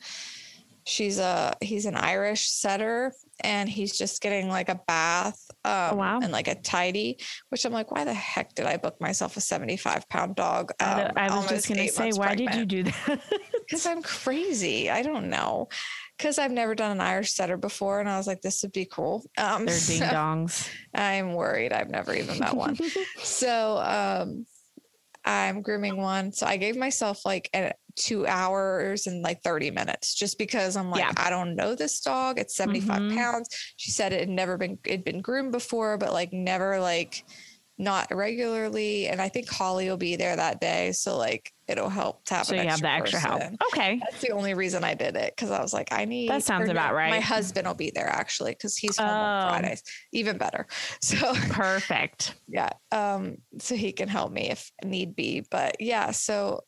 [0.86, 5.90] she's a he's an Irish setter and he's just getting like a bath oh, um,
[5.92, 6.20] oh, wow.
[6.22, 9.40] and like a tidy, which I'm like, why the heck did I book myself a
[9.40, 10.70] 75 pound dog?
[10.80, 12.52] Um, I, I was just going to say, why pregnant?
[12.52, 13.20] did you do that?
[13.64, 14.90] Because I'm crazy.
[14.90, 15.70] I don't know.
[16.16, 18.84] Because I've never done an Irish setter before, and I was like, this would be
[18.84, 19.24] cool.
[19.36, 20.68] Um, They're ding dongs.
[20.94, 21.72] I'm worried.
[21.72, 22.76] I've never even met one.
[23.18, 24.46] so um,
[25.24, 26.32] I'm grooming one.
[26.32, 30.90] So I gave myself like a, two hours and like 30 minutes just because I'm
[30.90, 31.12] like, yeah.
[31.16, 32.38] I don't know this dog.
[32.38, 33.16] It's 75 mm-hmm.
[33.16, 33.48] pounds.
[33.76, 37.24] She said it had never been, it'd been groomed before, but like never like
[37.76, 39.08] not regularly.
[39.08, 40.92] And I think Holly will be there that day.
[40.92, 43.42] So like it'll help to have so you have the extra help.
[43.72, 43.98] Okay.
[44.02, 45.34] That's the only reason I did it.
[45.36, 47.10] Cause I was like, I need that sounds about right.
[47.10, 49.12] My husband will be there actually because he's home oh.
[49.12, 49.82] on Fridays.
[50.12, 50.66] Even better.
[51.00, 52.34] So perfect.
[52.48, 52.70] Yeah.
[52.90, 55.44] Um, so he can help me if need be.
[55.50, 56.64] But yeah, so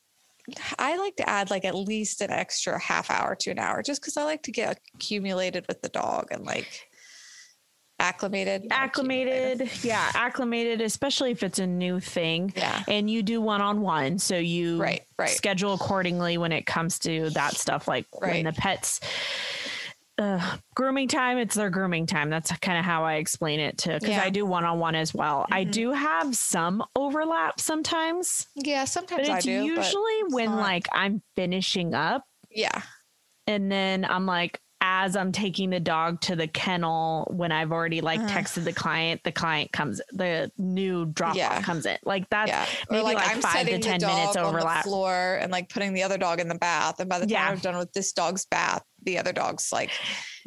[0.79, 4.01] I like to add like at least an extra half hour to an hour just
[4.01, 6.89] because I like to get accumulated with the dog and like
[7.99, 8.67] acclimated?
[8.71, 9.71] Acclimated.
[9.83, 12.53] Yeah acclimated especially if it's a new thing.
[12.57, 12.83] Yeah.
[12.89, 15.31] And you do one-on-one so you right right.
[15.31, 18.35] schedule accordingly when it comes to that stuff like right.
[18.35, 19.01] when the pets
[20.19, 22.31] uh, grooming time it's their grooming time.
[22.31, 24.23] That's kind of how i explain it to because yeah.
[24.23, 25.43] i do one-on-one as well.
[25.43, 25.55] Mm-hmm.
[25.55, 30.87] i do have some overlap sometimes yeah sometimes but it's do, usually but when like
[30.93, 32.83] i'm finishing up yeah.
[33.47, 38.01] and then i'm like as I'm taking the dog to the kennel when I've already
[38.01, 41.57] like uh texted the client, the client comes, the new drop yeah.
[41.57, 41.97] off comes in.
[42.05, 42.67] Like that's yeah.
[42.91, 44.85] maybe like, like I'm five to 10 minutes overlap.
[44.85, 47.01] floor and like putting the other dog in the bath.
[47.01, 47.49] And by the time yeah.
[47.49, 49.91] I'm done with this dog's bath, the other dog's like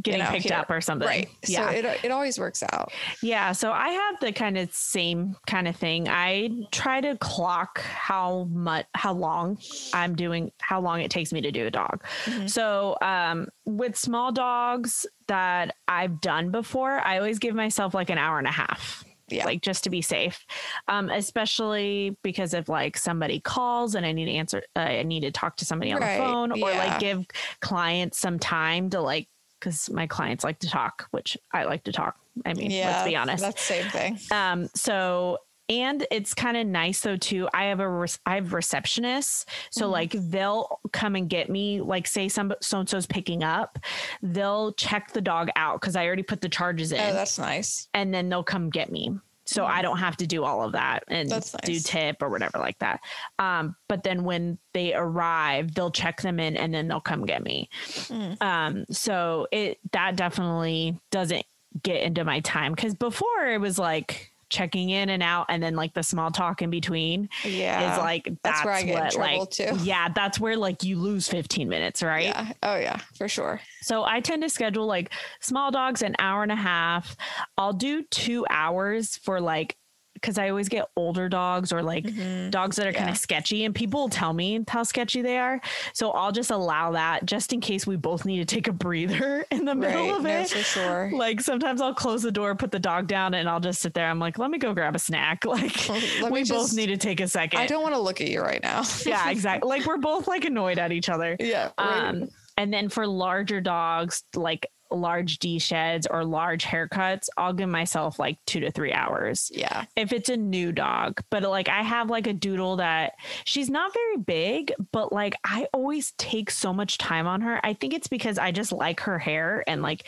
[0.01, 0.57] getting you know, picked here.
[0.57, 1.07] up or something.
[1.07, 1.29] Right.
[1.47, 1.69] Yeah.
[1.69, 2.91] So it, it always works out.
[3.21, 3.51] Yeah.
[3.51, 6.07] So I have the kind of same kind of thing.
[6.07, 9.57] I try to clock how much, how long
[9.93, 12.03] I'm doing, how long it takes me to do a dog.
[12.25, 12.47] Mm-hmm.
[12.47, 18.17] So um, with small dogs that I've done before, I always give myself like an
[18.17, 19.45] hour and a half yeah.
[19.45, 20.45] like just to be safe
[20.87, 25.21] um especially because if like somebody calls and i need to answer uh, i need
[25.21, 26.17] to talk to somebody on right.
[26.17, 26.65] the phone yeah.
[26.65, 27.25] or like give
[27.61, 29.27] clients some time to like
[29.59, 32.15] because my clients like to talk which i like to talk.
[32.45, 33.43] I mean yeah, let's be honest.
[33.43, 34.19] that's the same thing.
[34.31, 38.47] Um so and it's kind of nice though too i have a re- i have
[38.47, 39.45] receptionists.
[39.71, 39.91] So mm-hmm.
[39.91, 43.79] like they'll come and get me like say some so and so's picking up
[44.21, 46.99] they'll check the dog out because i already put the charges in.
[46.99, 47.87] oh that's nice.
[47.93, 49.11] And then they'll come get me
[49.49, 49.73] so mm-hmm.
[49.73, 51.55] i don't have to do all of that and nice.
[51.63, 52.99] do tip or whatever like that
[53.39, 57.43] um, but then when they arrive they'll check them in and then they'll come get
[57.43, 57.69] me
[58.07, 58.41] mm.
[58.41, 61.45] um, so it that definitely doesn't
[61.83, 65.75] get into my time because before it was like checking in and out and then
[65.75, 67.93] like the small talk in between yeah.
[67.93, 69.77] is like that's, that's where I get what, like too.
[69.83, 72.25] yeah that's where like you lose 15 minutes right?
[72.25, 72.53] Yeah.
[72.63, 73.61] Oh yeah for sure.
[73.81, 77.15] So I tend to schedule like small dogs an hour and a half.
[77.57, 79.75] I'll do two hours for like
[80.19, 82.49] because I always get older dogs or like mm-hmm.
[82.49, 82.99] dogs that are yeah.
[82.99, 85.61] kind of sketchy, and people will tell me how sketchy they are.
[85.93, 89.45] So I'll just allow that just in case we both need to take a breather
[89.51, 90.19] in the middle right.
[90.19, 90.49] of it.
[90.49, 91.11] For sure.
[91.13, 94.09] Like sometimes I'll close the door, put the dog down, and I'll just sit there.
[94.09, 95.45] I'm like, let me go grab a snack.
[95.59, 97.59] Like we just, both need to take a second.
[97.59, 98.83] I don't want to look at you right now.
[99.05, 99.67] yeah, exactly.
[99.67, 101.35] Like we're both like annoyed at each other.
[101.39, 101.71] Yeah.
[101.77, 102.09] Right.
[102.09, 107.69] Um, and then for larger dogs, like large D sheds or large haircuts, I'll give
[107.69, 109.51] myself like two to three hours.
[109.53, 109.85] Yeah.
[109.95, 111.21] If it's a new dog.
[111.29, 113.13] But like I have like a doodle that
[113.45, 117.59] she's not very big, but like I always take so much time on her.
[117.63, 120.05] I think it's because I just like her hair and like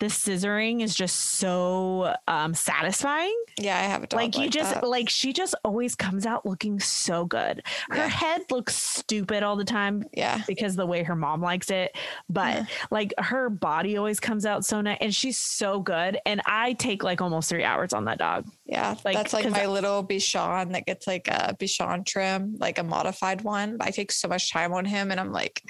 [0.00, 3.34] the scissoring is just so um satisfying.
[3.58, 4.20] Yeah, I have a dog.
[4.20, 4.86] Like, like you just that.
[4.86, 7.62] like she just always comes out looking so good.
[7.90, 8.08] Her yeah.
[8.08, 10.04] head looks stupid all the time.
[10.12, 10.42] Yeah.
[10.46, 11.96] Because the way her mom likes it.
[12.28, 12.64] But yeah.
[12.90, 16.18] like her body always comes out so nice and she's so good.
[16.26, 18.46] And I take like almost three hours on that dog.
[18.66, 18.96] Yeah.
[19.04, 23.42] Like, that's like my little Bichon that gets like a Bichon trim, like a modified
[23.42, 23.76] one.
[23.80, 25.10] I take so much time on him.
[25.10, 25.62] And I'm like,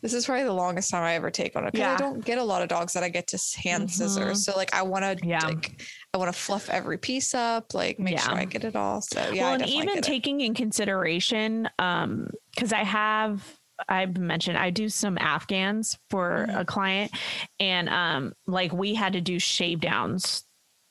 [0.00, 1.74] this is probably the longest time I ever take on it.
[1.74, 1.94] Yeah.
[1.94, 3.38] I don't get a lot of dogs that I get to
[3.72, 3.92] hand mm-hmm.
[3.92, 4.44] scissors.
[4.44, 5.44] So like I want to yeah.
[5.46, 5.82] like
[6.14, 8.20] I want to fluff every piece up, like make yeah.
[8.20, 9.00] sure I get it all.
[9.00, 9.42] So yeah.
[9.42, 13.42] Well, and even taking in consideration, um, because I have
[13.88, 16.58] I've mentioned I do some Afghans for mm-hmm.
[16.58, 17.12] a client,
[17.58, 20.44] and um, like we had to do shave downs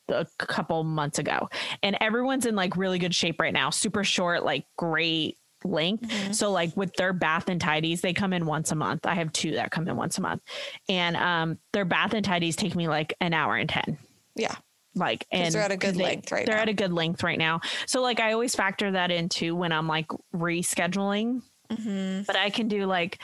[0.08, 1.48] a couple months ago,
[1.82, 3.70] and everyone's in like really good shape right now.
[3.70, 6.08] Super short, like great length.
[6.08, 6.32] Mm-hmm.
[6.32, 9.06] So like with their bath and tidies, they come in once a month.
[9.06, 10.42] I have two that come in once a month,
[10.88, 13.98] and um, their bath and tidies take me like an hour and ten.
[14.34, 14.54] Yeah
[14.94, 16.60] like and they're at a good they, length right they're now.
[16.60, 19.88] at a good length right now so like i always factor that into when i'm
[19.88, 21.40] like rescheduling
[21.72, 22.22] Mm-hmm.
[22.26, 23.18] But I can do like,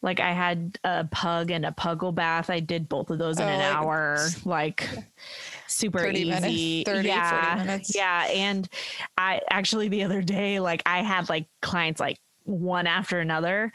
[0.00, 2.50] like I had a pug and a puggle bath.
[2.50, 4.88] I did both of those in oh, an like, hour, like
[5.74, 6.84] super easy.
[6.84, 7.78] Minutes, 30, yeah.
[7.94, 8.26] Yeah.
[8.30, 8.68] And
[9.16, 13.72] I actually the other day, like I had like clients like one after another.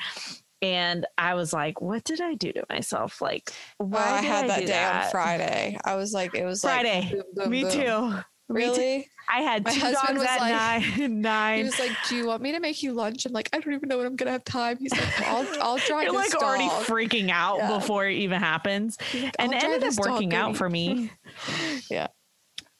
[0.61, 3.21] And I was like, what did I do to myself?
[3.21, 5.05] Like, why oh, I had I that day that?
[5.05, 5.77] on Friday.
[5.85, 7.01] I was like, it was Friday.
[7.01, 7.71] Like, boom, boom, Me boom.
[7.71, 8.19] too.
[8.49, 9.07] Really?
[9.29, 11.21] I had My two dogs at like, nine.
[11.21, 11.57] nine.
[11.57, 13.73] He was like, "Do you want me to make you lunch?" I'm like, "I don't
[13.73, 16.43] even know when I'm gonna have time." He's like, "I'll, I'll drive." You're like dog.
[16.43, 17.77] already freaking out yeah.
[17.77, 21.11] before it even happens, like, and it ended up working out for me.
[21.89, 22.07] yeah.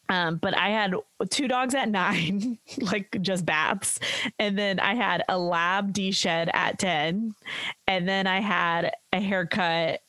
[0.09, 0.95] Um, but I had
[1.29, 3.99] two dogs at nine, like just baths,
[4.39, 7.35] and then I had a lab deshed at ten,
[7.87, 10.01] and then I had a haircut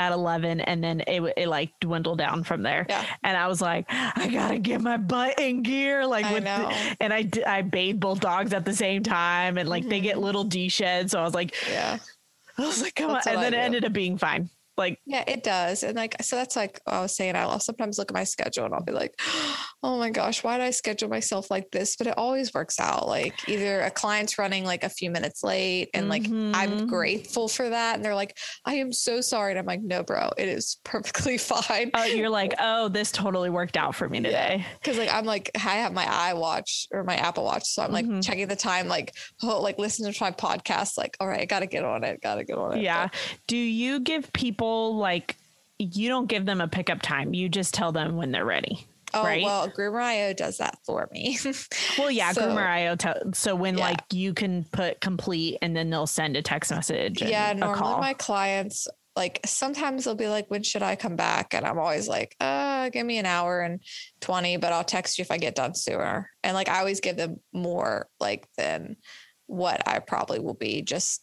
[0.00, 2.86] at 11 and then it, it like dwindled down from there.
[2.88, 3.04] Yeah.
[3.22, 7.12] and i was like i gotta get my butt in gear like with the, and
[7.12, 9.58] i i bathed both dogs at the same time.
[9.58, 9.90] And like mm-hmm.
[9.90, 10.24] they get mm-hmm.
[10.24, 11.98] little desheds so i was like yeah.
[12.56, 14.48] I was like come That's on and then it ended up being fine
[14.80, 15.84] like, yeah, it does.
[15.84, 18.74] And like, so that's like I was saying, I'll sometimes look at my schedule and
[18.74, 19.14] I'll be like,
[19.82, 21.96] oh my gosh, why did I schedule myself like this?
[21.96, 23.06] But it always works out.
[23.06, 26.52] Like, either a client's running like a few minutes late and like mm-hmm.
[26.54, 27.94] I'm grateful for that.
[27.94, 29.52] And they're like, I am so sorry.
[29.52, 31.90] And I'm like, no, bro, it is perfectly fine.
[31.94, 34.56] Oh, you're like, oh, this totally worked out for me today.
[34.58, 34.78] Yeah.
[34.82, 37.68] Cause like, I'm like, I have my iWatch or my Apple Watch.
[37.68, 38.20] So I'm like mm-hmm.
[38.20, 41.60] checking the time, like, oh, like listening to my podcast, like, all right, I got
[41.60, 42.20] to get on it.
[42.22, 42.82] Got to get on it.
[42.82, 43.08] Yeah.
[43.08, 43.14] But,
[43.46, 45.36] Do you give people like
[45.78, 47.34] you don't give them a pickup time.
[47.34, 48.86] You just tell them when they're ready.
[49.12, 49.42] Oh right?
[49.42, 51.36] well, Groomer.io does that for me.
[51.98, 52.96] well, yeah, so, Groomer.io.
[52.96, 53.84] Te- so when yeah.
[53.84, 57.20] like you can put complete, and then they'll send a text message.
[57.22, 61.66] yeah, normally my clients like sometimes they'll be like, "When should I come back?" And
[61.66, 63.80] I'm always like, "Uh, give me an hour and
[64.20, 67.16] twenty, but I'll text you if I get done sooner." And like I always give
[67.16, 68.96] them more like than
[69.46, 71.22] what I probably will be, just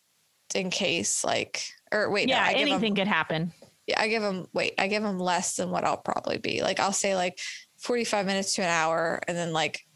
[0.53, 3.51] in case like or wait, yeah, no, anything them, could happen.
[3.85, 6.61] Yeah, I give them wait, I give them less than what I'll probably be.
[6.61, 7.39] Like I'll say like
[7.77, 9.87] 45 minutes to an hour, and then like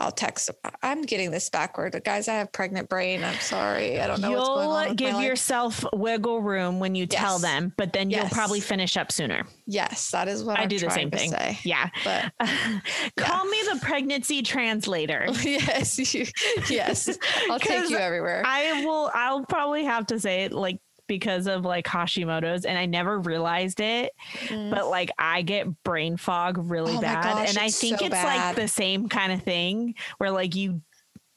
[0.00, 0.50] I'll text.
[0.80, 2.00] I'm getting this backward.
[2.04, 3.24] Guys, I have pregnant brain.
[3.24, 4.00] I'm sorry.
[4.00, 4.96] I don't know you'll what's going on.
[4.96, 7.20] give yourself wiggle room when you yes.
[7.20, 8.20] tell them, but then yes.
[8.20, 9.44] you'll probably finish up sooner.
[9.66, 11.32] Yes, that is what I I'm do the same thing.
[11.32, 11.58] Say.
[11.64, 11.90] Yeah.
[12.04, 12.32] But
[13.16, 15.26] call me the pregnancy translator.
[15.42, 16.14] yes.
[16.14, 16.26] You,
[16.70, 17.08] yes.
[17.50, 18.44] I'll take you everywhere.
[18.46, 22.86] I will I'll probably have to say it like because of like Hashimoto's and I
[22.86, 24.12] never realized it.
[24.46, 24.70] Mm.
[24.70, 27.24] But like I get brain fog really oh bad.
[27.24, 28.46] Gosh, and I think so it's bad.
[28.48, 30.82] like the same kind of thing where like you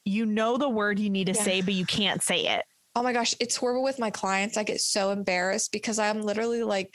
[0.04, 1.42] you know the word you need to yeah.
[1.42, 2.64] say, but you can't say it.
[2.94, 4.56] Oh my gosh, it's horrible with my clients.
[4.56, 6.94] I get so embarrassed because I'm literally like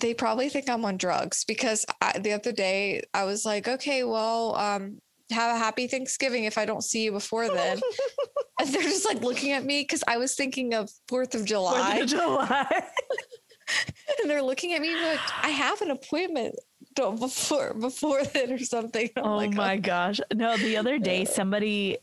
[0.00, 4.04] they probably think I'm on drugs because I, the other day I was like, okay,
[4.04, 5.00] well, um,
[5.30, 7.80] have a happy Thanksgiving if I don't see you before then.
[8.60, 11.98] and they're just like looking at me because I was thinking of Fourth of July.
[11.98, 12.66] 4th of July.
[14.20, 16.56] and they're looking at me like, I have an appointment
[16.94, 19.08] before before then or something.
[19.16, 19.80] oh like, my oh.
[19.80, 20.20] gosh.
[20.34, 21.98] No, the other day uh, somebody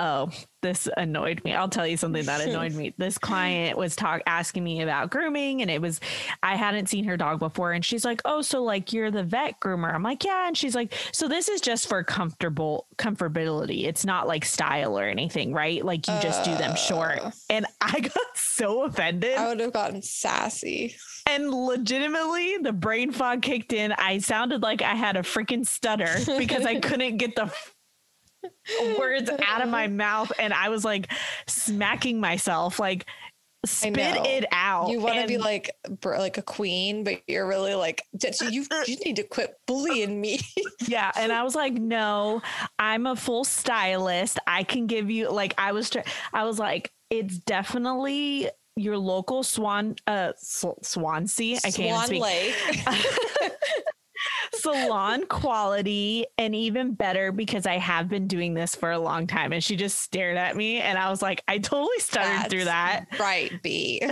[0.00, 0.30] oh,
[0.62, 1.54] this annoyed me.
[1.54, 2.94] I'll tell you something that annoyed me.
[2.96, 6.00] This client was talk asking me about grooming and it was
[6.42, 9.60] I hadn't seen her dog before and she's like, "Oh, so like you're the vet
[9.60, 13.84] groomer." I'm like, "Yeah." And she's like, "So this is just for comfortable comfortability.
[13.84, 15.84] It's not like style or anything, right?
[15.84, 19.36] Like you just uh, do them short." And I got so offended.
[19.36, 20.96] I would have gotten sassy.
[21.26, 23.92] And legitimately, the brain fog kicked in.
[23.92, 27.52] I sounded like I had a freaking stutter because I couldn't get the
[28.98, 31.10] words out of my mouth and I was like
[31.46, 33.06] smacking myself like
[33.66, 34.88] spit it out.
[34.88, 35.70] You want to be like
[36.04, 38.02] like a queen, but you're really like
[38.50, 40.40] you you need to quit bullying me.
[40.88, 42.42] yeah, and I was like, no,
[42.78, 44.38] I'm a full stylist.
[44.46, 45.90] I can give you like I was
[46.32, 51.58] I was like it's definitely your local Swan uh Swansea.
[51.64, 52.54] I can't Swan Lake.
[54.54, 59.52] Salon quality and even better because I have been doing this for a long time.
[59.52, 62.64] And she just stared at me and I was like, I totally stuttered That's through
[62.64, 63.06] that.
[63.18, 64.02] Right, B.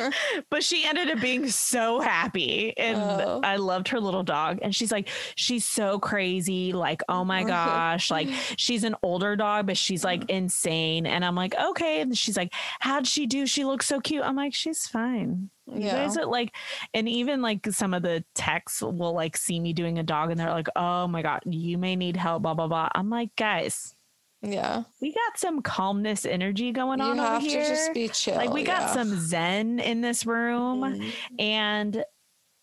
[0.50, 2.76] but she ended up being so happy.
[2.76, 3.40] And oh.
[3.42, 4.58] I loved her little dog.
[4.62, 6.72] And she's like, she's so crazy.
[6.72, 7.48] Like, oh my mm-hmm.
[7.48, 8.10] gosh.
[8.10, 10.36] Like, she's an older dog, but she's like mm-hmm.
[10.36, 11.06] insane.
[11.06, 12.00] And I'm like, okay.
[12.00, 13.46] And she's like, how'd she do?
[13.46, 14.24] She looks so cute.
[14.24, 15.50] I'm like, she's fine.
[15.72, 16.04] You yeah.
[16.04, 16.54] guys are like,
[16.94, 20.40] and even like some of the texts will like see me doing a dog and
[20.40, 22.88] they're like, oh my God, you may need help, blah, blah, blah.
[22.94, 23.94] I'm like, guys,
[24.42, 24.84] yeah.
[25.00, 27.68] We got some calmness energy going you on over here.
[27.68, 28.36] just be chill.
[28.36, 31.08] Like we got some zen in this room mm-hmm.
[31.38, 32.04] and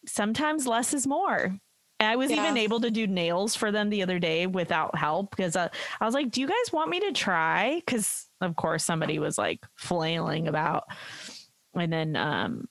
[0.08, 1.58] sometimes less is more.
[2.00, 2.44] I was yeah.
[2.44, 6.06] even able to do nails for them the other day without help because uh, I
[6.06, 9.66] was like, "Do you guys want me to try?" Because of course somebody was like
[9.76, 10.84] flailing about,
[11.74, 12.68] and then um,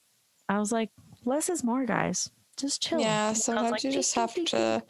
[0.49, 0.91] I was like,
[1.25, 2.31] less is more, guys.
[2.57, 3.01] Just chill.
[3.01, 4.83] Yeah, sometimes like, you just have to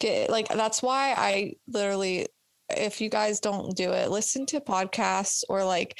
[0.00, 2.26] get like that's why I literally
[2.70, 5.98] if you guys don't do it, listen to podcasts or like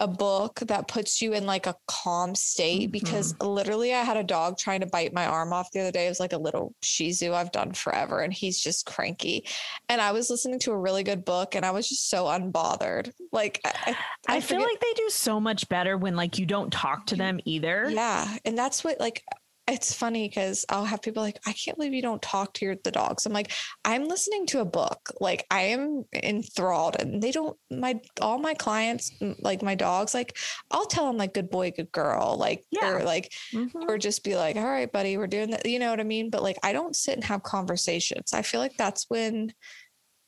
[0.00, 2.90] a book that puts you in like a calm state mm-hmm.
[2.92, 6.06] because literally I had a dog trying to bite my arm off the other day.
[6.06, 9.46] It was like a little Shih Tzu I've done forever and he's just cranky.
[9.88, 13.12] And I was listening to a really good book and I was just so unbothered.
[13.32, 13.96] Like I,
[14.28, 17.16] I, I feel like they do so much better when like you don't talk to
[17.16, 17.90] them either.
[17.90, 18.36] Yeah.
[18.44, 19.24] And that's what like
[19.68, 22.76] it's funny because I'll have people like, I can't believe you don't talk to your
[22.82, 23.26] the dogs.
[23.26, 23.52] I'm like,
[23.84, 25.10] I'm listening to a book.
[25.20, 27.56] Like I am enthralled, and they don't.
[27.70, 30.36] My all my clients, like my dogs, like
[30.70, 32.90] I'll tell them like, good boy, good girl, like yeah.
[32.90, 33.78] or like, mm-hmm.
[33.88, 35.66] or just be like, all right, buddy, we're doing that.
[35.66, 36.30] You know what I mean?
[36.30, 38.32] But like, I don't sit and have conversations.
[38.32, 39.52] I feel like that's when,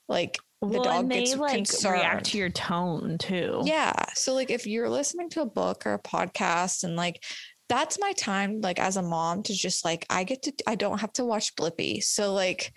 [0.09, 1.95] like, the well, dog and they gets like concerned.
[1.95, 3.62] react to your tone too.
[3.64, 3.95] Yeah.
[4.14, 7.24] So like if you're listening to a book or a podcast and like
[7.70, 11.00] that's my time like as a mom to just like I get to I don't
[11.00, 12.02] have to watch Blippi.
[12.02, 12.72] So like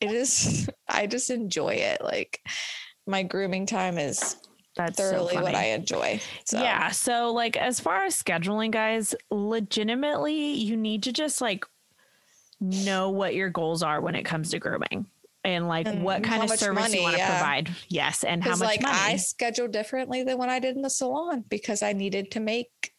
[0.00, 2.00] it is I just enjoy it.
[2.02, 2.40] Like
[3.06, 4.36] my grooming time is
[4.76, 6.20] that's thoroughly so what I enjoy.
[6.46, 6.58] So.
[6.58, 6.90] Yeah.
[6.90, 11.66] So like as far as scheduling guys, legitimately you need to just like
[12.60, 15.04] know what your goals are when it comes to grooming
[15.44, 17.38] and like and what kind of service money, you want to yeah.
[17.38, 17.70] provide.
[17.88, 18.24] Yes.
[18.24, 18.96] And how much like money.
[18.98, 22.94] I schedule differently than when I did in the salon because I needed to make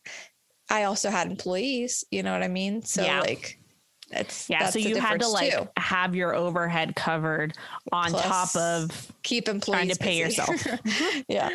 [0.71, 2.81] I also had employees, you know what I mean?
[2.83, 3.19] So yeah.
[3.19, 3.59] like
[4.13, 5.67] it's yeah, so you had to like too.
[5.77, 7.53] have your overhead covered
[7.91, 10.67] on Plus, top of keep employees trying to pay yourself.
[11.27, 11.49] yeah.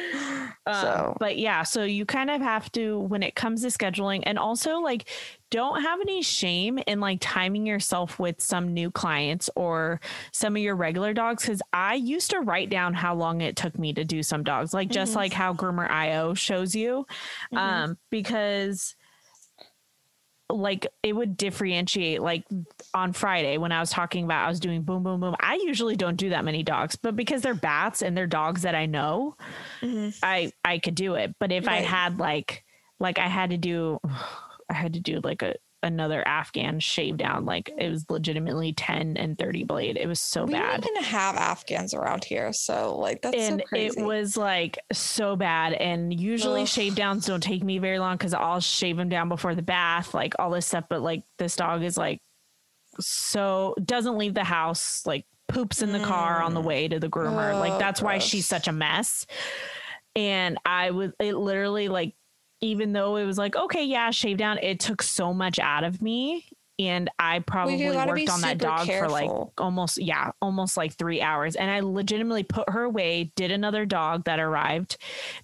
[0.67, 4.23] Um, so, but yeah, so you kind of have to when it comes to scheduling,
[4.25, 5.09] and also like
[5.51, 10.01] don't have any shame in like timing yourself with some new clients or
[10.33, 11.45] some of your regular dogs.
[11.45, 14.75] Cause I used to write down how long it took me to do some dogs,
[14.75, 15.21] like just mm-hmm.
[15.21, 17.07] like how Groomer.io shows you.
[17.53, 17.57] Mm-hmm.
[17.59, 18.96] Um, because
[20.49, 22.45] like it would differentiate like
[22.95, 25.35] on Friday when I was talking about I was doing boom boom boom.
[25.41, 28.75] I usually don't do that many dogs, but because they're bats and they're dogs that
[28.75, 29.37] I know,
[29.81, 30.11] mm-hmm.
[30.23, 31.35] I I could do it.
[31.41, 31.81] But if right.
[31.81, 32.65] I had like
[33.01, 33.99] like I had to do
[34.71, 35.55] I had to do like a
[35.87, 37.45] another Afghan shave down.
[37.45, 39.97] Like it was legitimately 10 and 30 blade.
[39.97, 40.85] It was so we bad.
[40.85, 42.53] We didn't have Afghans around here.
[42.53, 45.73] So like that's and so it was like so bad.
[45.73, 46.69] And usually Ugh.
[46.69, 50.13] shave downs don't take me very long because I'll shave them down before the bath,
[50.13, 50.85] like all this stuff.
[50.91, 52.21] But like this dog is like
[53.01, 56.05] so doesn't leave the house, like poops in the mm.
[56.05, 56.67] car on the mm.
[56.67, 57.55] way to the groomer.
[57.55, 58.07] Oh, like that's gross.
[58.07, 59.27] why she's such a mess.
[60.15, 62.15] And I was it literally like
[62.61, 66.01] even though it was like, okay, yeah, shave down, it took so much out of
[66.01, 66.47] me.
[66.79, 69.09] And I probably well, worked on that dog careful.
[69.09, 71.57] for like almost, yeah, almost like three hours.
[71.57, 74.99] And I legitimately put her away, did another dog that arrived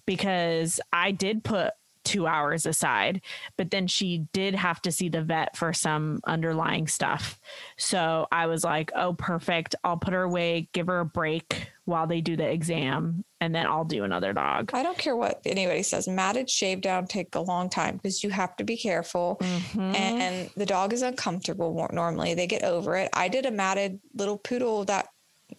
[0.05, 3.21] because I did put two hours aside,
[3.57, 7.39] but then she did have to see the vet for some underlying stuff.
[7.77, 9.75] So I was like, oh, perfect.
[9.83, 13.67] I'll put her away, give her a break while they do the exam, and then
[13.67, 14.71] I'll do another dog.
[14.73, 16.07] I don't care what anybody says.
[16.07, 19.95] Matted shave down take a long time because you have to be careful, mm-hmm.
[19.95, 22.33] and the dog is uncomfortable normally.
[22.33, 23.09] They get over it.
[23.13, 25.09] I did a matted little poodle that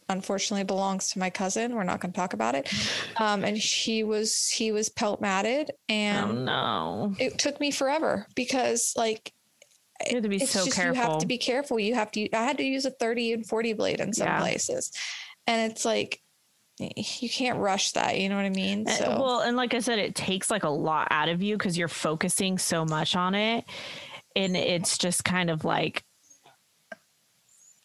[0.08, 1.74] unfortunately belongs to my cousin.
[1.74, 2.72] We're not going to talk about it.
[3.16, 8.26] Um, and he was he was pelt matted, and oh, no, it took me forever
[8.34, 9.32] because like
[10.08, 10.96] you have to be so just, careful.
[10.96, 11.78] You have to be careful.
[11.78, 12.28] You have to.
[12.32, 14.40] I had to use a thirty and forty blade in some yeah.
[14.40, 14.90] places,
[15.46, 16.23] and it's like
[16.78, 18.18] you can't rush that.
[18.18, 18.86] You know what I mean?
[18.86, 21.56] Uh, so well, and like I said, it takes like a lot out of you
[21.56, 23.64] because you're focusing so much on it,
[24.34, 26.04] and it's just kind of like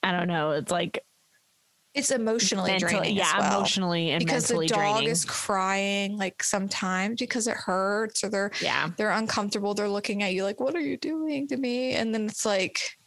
[0.01, 0.51] I don't know.
[0.51, 1.03] It's like
[1.93, 3.17] it's emotionally Mentally, draining.
[3.17, 5.09] Yeah, well, emotionally and because the dog draining.
[5.09, 9.73] is crying like sometimes because it hurts or they're yeah they're uncomfortable.
[9.73, 12.97] They're looking at you like, "What are you doing to me?" And then it's like,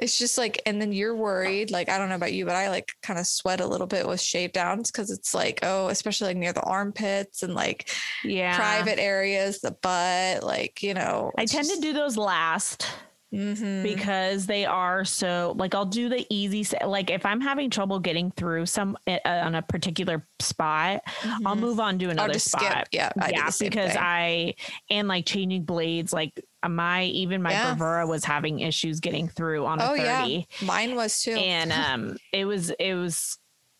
[0.00, 1.70] it's just like, and then you're worried.
[1.70, 4.06] Like I don't know about you, but I like kind of sweat a little bit
[4.06, 7.90] with shave downs because it's like, oh, especially like near the armpits and like
[8.24, 11.32] yeah private areas, the butt, like you know.
[11.36, 12.88] I tend just, to do those last
[13.32, 13.84] Mm-hmm.
[13.84, 18.32] because they are so like I'll do the easy like if I'm having trouble getting
[18.32, 21.46] through some uh, on a particular spot, mm-hmm.
[21.46, 22.62] I'll move on to another spot.
[22.62, 22.88] Skip.
[22.90, 24.00] Yeah, I yeah, because thing.
[24.00, 24.54] I
[24.90, 27.74] and like changing blades, like my even my yeah.
[27.74, 30.02] Bravura was having issues getting through on oh, a 30.
[30.04, 30.66] Yeah.
[30.66, 31.32] Mine was too.
[31.32, 33.38] And um it was it was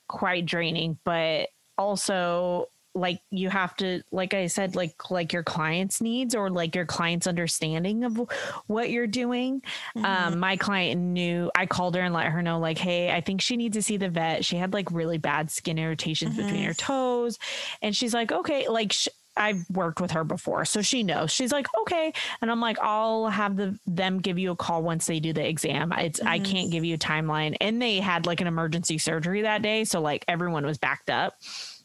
[0.09, 6.01] quite draining, but also like you have to like i said like like your client's
[6.01, 8.21] needs or like your client's understanding of
[8.67, 9.63] what you're doing
[9.95, 10.35] um, mm-hmm.
[10.35, 13.41] um my client knew i called her and let her know like hey i think
[13.41, 16.43] she needs to see the vet she had like really bad skin irritations mm-hmm.
[16.43, 17.39] between her toes
[17.81, 21.31] and she's like okay like sh- I've worked with her before, so she knows.
[21.31, 22.13] She's like, okay,
[22.43, 25.47] and I'm like, I'll have the them give you a call once they do the
[25.47, 25.93] exam.
[25.93, 26.29] It's mm-hmm.
[26.29, 29.85] I can't give you a timeline, and they had like an emergency surgery that day,
[29.85, 31.35] so like everyone was backed up.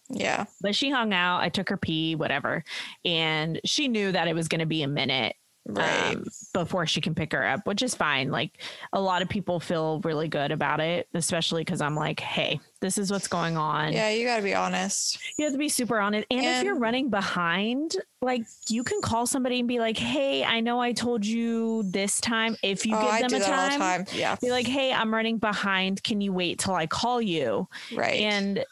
[0.10, 0.46] Yeah.
[0.62, 1.42] But she hung out.
[1.42, 2.64] I took her pee, whatever.
[3.04, 5.36] And she knew that it was going to be a minute
[5.68, 6.16] right.
[6.16, 8.30] um, before she can pick her up, which is fine.
[8.30, 8.62] Like
[8.94, 12.98] a lot of people feel really good about it, especially because I'm like, hey, this
[12.98, 13.94] is what's going on.
[13.94, 15.18] Yeah, you got to be honest.
[15.38, 16.28] You have to be super honest.
[16.30, 20.44] And, and, if you're running behind, like you can call somebody and be like, hey,
[20.44, 22.56] I know I told you this time.
[22.62, 26.04] If you oh, give them a time, time, yeah, be like, hey, I'm running behind.
[26.04, 27.68] Can you wait till I call you?
[27.94, 28.22] Right.
[28.22, 28.64] And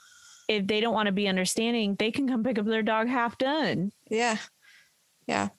[0.48, 3.38] if they don't want to be understanding, they can come pick up their dog half
[3.38, 3.92] done.
[4.10, 4.38] Yeah.
[5.26, 5.50] Yeah.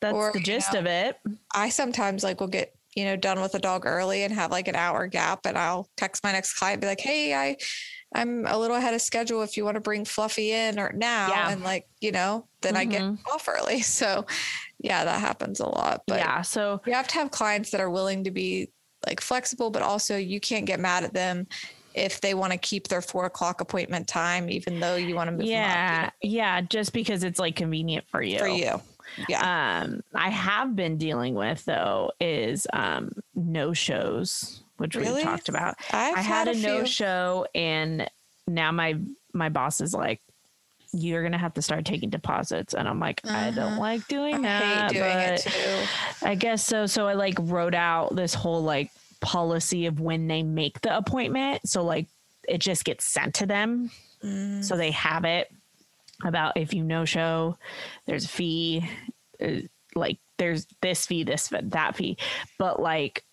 [0.00, 1.16] That's or, the gist you know, of it.
[1.54, 4.68] I sometimes like will get, you know, done with a dog early and have like
[4.68, 7.56] an hour gap and I'll text my next client be like, "Hey, I
[8.14, 11.28] I'm a little ahead of schedule if you want to bring Fluffy in or now."
[11.28, 11.50] Yeah.
[11.50, 12.80] And like, you know, then mm-hmm.
[12.80, 13.32] I get mm-hmm.
[13.32, 13.80] off early.
[14.00, 14.26] So,
[14.80, 16.02] yeah, that happens a lot.
[16.06, 18.70] But Yeah, so you have to have clients that are willing to be
[19.06, 21.46] like flexible, but also you can't get mad at them
[21.94, 25.36] if they want to keep their four o'clock appointment time, even though you want to
[25.36, 25.46] move.
[25.46, 26.36] Yeah, up, you know?
[26.36, 28.38] yeah, just because it's like convenient for you.
[28.38, 28.80] For you.
[29.28, 29.82] Yeah.
[29.82, 35.16] Um, I have been dealing with though is um no shows, which really?
[35.16, 35.76] we talked about.
[35.92, 38.08] I've I had, had a, a no show, and
[38.46, 38.98] now my
[39.32, 40.20] my boss is like,
[40.92, 43.36] you're gonna have to start taking deposits and i'm like uh-huh.
[43.36, 43.80] i don't uh-huh.
[43.80, 45.02] like doing I that doing
[46.20, 48.90] but i guess so so i like wrote out this whole like
[49.20, 51.68] policy of when they make the appointment.
[51.68, 52.06] So like
[52.48, 53.90] it just gets sent to them.
[54.24, 54.64] Mm.
[54.64, 55.52] So they have it
[56.24, 57.56] about if you no show,
[58.06, 58.88] there's a fee,
[59.42, 59.60] uh,
[59.94, 62.16] like there's this fee, this that fee.
[62.58, 63.24] But like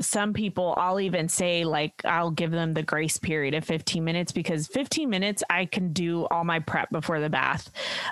[0.00, 4.32] some people I'll even say like I'll give them the grace period of 15 minutes
[4.32, 7.70] because 15 minutes I can do all my prep before the bath.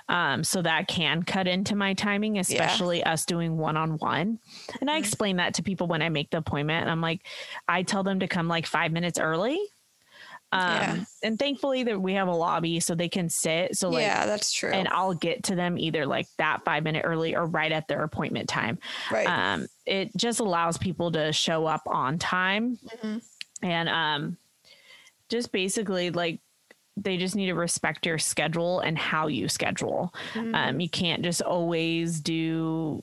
[0.08, 3.12] Um, so that can cut into my timing, especially yeah.
[3.12, 4.38] us doing one on one.
[4.80, 5.04] And I mm-hmm.
[5.04, 6.82] explain that to people when I make the appointment.
[6.82, 7.22] And I'm like,
[7.66, 9.58] I tell them to come like five minutes early
[10.52, 11.04] um, yeah.
[11.22, 13.76] and thankfully that we have a lobby so they can sit.
[13.76, 14.70] So like, yeah, that's true.
[14.70, 18.04] And I'll get to them either like that five minute early or right at their
[18.04, 18.78] appointment time.
[19.10, 19.26] Right.
[19.26, 23.18] Um, it just allows people to show up on time mm-hmm.
[23.62, 24.36] and, um,
[25.28, 26.40] just basically like
[26.98, 30.12] they just need to respect your schedule and how you schedule.
[30.34, 30.54] Mm-hmm.
[30.54, 33.02] Um, you can't just always do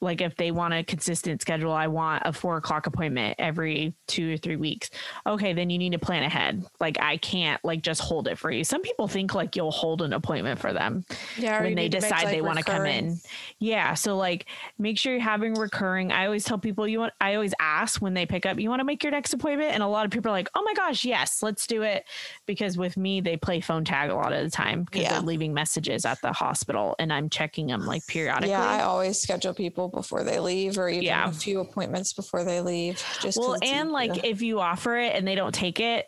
[0.00, 4.34] like if they want a consistent schedule, I want a four o'clock appointment every two
[4.34, 4.90] or three weeks.
[5.26, 6.64] Okay, then you need to plan ahead.
[6.78, 8.62] Like I can't like just hold it for you.
[8.62, 11.04] Some people think like you'll hold an appointment for them
[11.36, 13.18] yeah, when they decide make, like, they want to come in.
[13.58, 13.94] Yeah.
[13.94, 14.46] So like
[14.78, 16.12] make sure you're having recurring.
[16.12, 18.80] I always tell people you want I always ask when they pick up, you want
[18.80, 19.72] to make your next appointment?
[19.74, 22.04] And a lot of people are like, Oh my gosh, yes, let's do it.
[22.46, 25.14] Because with me, they play phone tag a lot of the time because yeah.
[25.14, 28.50] they're leaving messages at the hospital and I'm checking them like periodically.
[28.50, 31.28] Yeah, I always schedule people before they leave or even yeah.
[31.28, 33.02] a few appointments before they leave.
[33.20, 36.06] Just well, and like if you offer it and they don't take it,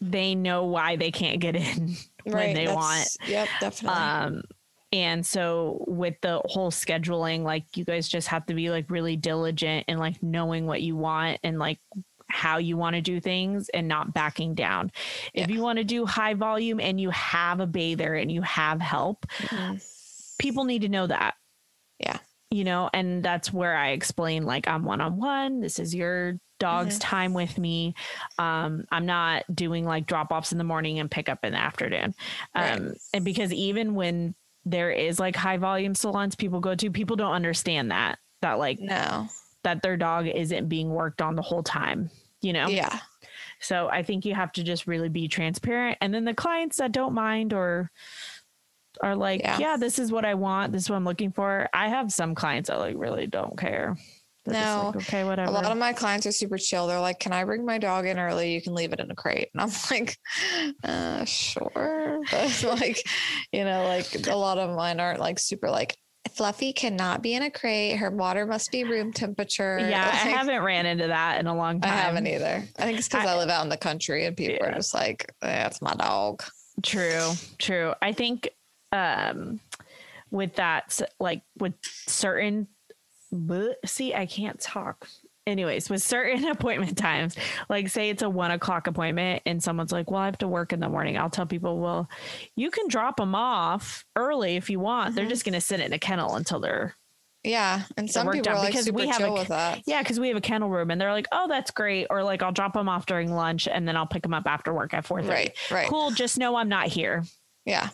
[0.00, 1.94] they know why they can't get in
[2.26, 3.08] right, when they want.
[3.26, 3.98] Yep, definitely.
[3.98, 4.42] Um,
[4.92, 9.16] and so with the whole scheduling, like you guys just have to be like really
[9.16, 11.78] diligent and like knowing what you want and like
[12.28, 14.90] how you want to do things and not backing down.
[15.32, 15.44] Yeah.
[15.44, 18.80] If you want to do high volume and you have a bather and you have
[18.80, 19.76] help, mm-hmm.
[20.38, 21.34] people need to know that.
[21.98, 22.18] Yeah
[22.52, 25.60] you know, and that's where I explain like I'm one on one.
[25.60, 27.08] This is your dog's mm-hmm.
[27.08, 27.94] time with me.
[28.38, 31.58] Um, I'm not doing like drop offs in the morning and pick up in the
[31.58, 32.14] afternoon.
[32.54, 32.92] Um, right.
[33.14, 34.34] and because even when
[34.66, 38.78] there is like high volume salons people go to, people don't understand that, that like,
[38.78, 39.28] no,
[39.62, 42.10] that their dog isn't being worked on the whole time,
[42.42, 42.68] you know?
[42.68, 43.00] Yeah.
[43.60, 45.96] So I think you have to just really be transparent.
[46.02, 47.90] And then the clients that don't mind or
[49.02, 49.58] are like, yeah.
[49.58, 50.72] yeah, this is what I want.
[50.72, 51.68] This is what I'm looking for.
[51.72, 53.96] I have some clients that like really don't care.
[54.44, 55.50] They're no, like, okay, whatever.
[55.50, 56.88] A lot of my clients are super chill.
[56.88, 58.52] They're like, "Can I bring my dog in early?
[58.52, 60.16] You can leave it in a crate." And I'm like,
[60.82, 63.06] uh, "Sure," but like,
[63.52, 65.96] you know, like a lot of mine aren't like super like.
[66.34, 67.96] Fluffy cannot be in a crate.
[67.96, 69.78] Her water must be room temperature.
[69.78, 71.92] Yeah, like, I haven't ran into that in a long time.
[71.92, 72.64] I haven't either.
[72.78, 74.70] I think it's because I, I, live out in the country and people yeah.
[74.70, 76.42] are just like, "That's my dog."
[76.82, 77.92] True, true.
[78.00, 78.48] I think
[78.92, 79.60] um
[80.30, 82.68] with that, like with certain
[83.84, 85.08] see, I can't talk.
[85.46, 87.36] Anyways, with certain appointment times,
[87.68, 90.72] like say it's a one o'clock appointment and someone's like, Well, I have to work
[90.72, 91.18] in the morning.
[91.18, 92.08] I'll tell people, Well,
[92.54, 95.08] you can drop them off early if you want.
[95.08, 95.16] Mm-hmm.
[95.16, 96.94] They're just going to sit in a kennel until they're
[97.44, 99.82] yeah, and some people are like because we have a.
[99.84, 102.40] Yeah, because we have a kennel room, and they're like, "Oh, that's great," or like,
[102.40, 105.04] "I'll drop them off during lunch, and then I'll pick them up after work at
[105.04, 105.28] 4.30.
[105.28, 105.88] Right, right.
[105.88, 106.12] Cool.
[106.12, 107.24] Just know I'm not here.
[107.64, 107.88] Yeah.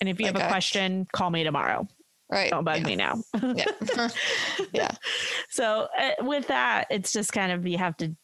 [0.00, 1.86] And if you have a question, call me tomorrow.
[2.30, 2.50] Right.
[2.50, 2.86] Don't bug yeah.
[2.86, 3.22] me now.
[3.54, 4.08] yeah.
[4.72, 4.90] yeah.
[5.50, 8.14] So uh, with that, it's just kind of you have to,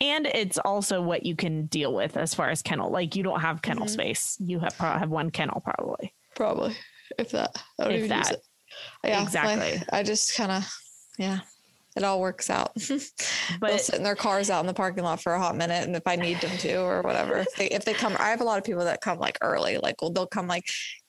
[0.00, 2.90] and it's also what you can deal with as far as kennel.
[2.90, 3.92] Like you don't have kennel mm-hmm.
[3.92, 4.36] space.
[4.38, 6.14] You have probably have one kennel probably.
[6.36, 6.76] Probably,
[7.18, 7.62] if that.
[7.78, 8.18] I don't if even that.
[8.18, 8.42] Use it.
[9.04, 9.82] Yeah, exactly.
[9.92, 10.74] I just kind of,
[11.18, 11.40] yeah
[11.96, 12.72] it all works out.
[13.60, 15.86] but they'll sit in their cars out in the parking lot for a hot minute,
[15.86, 18.40] and if I need them to or whatever, if they if they come, I have
[18.40, 20.64] a lot of people that come like early, like well they'll come like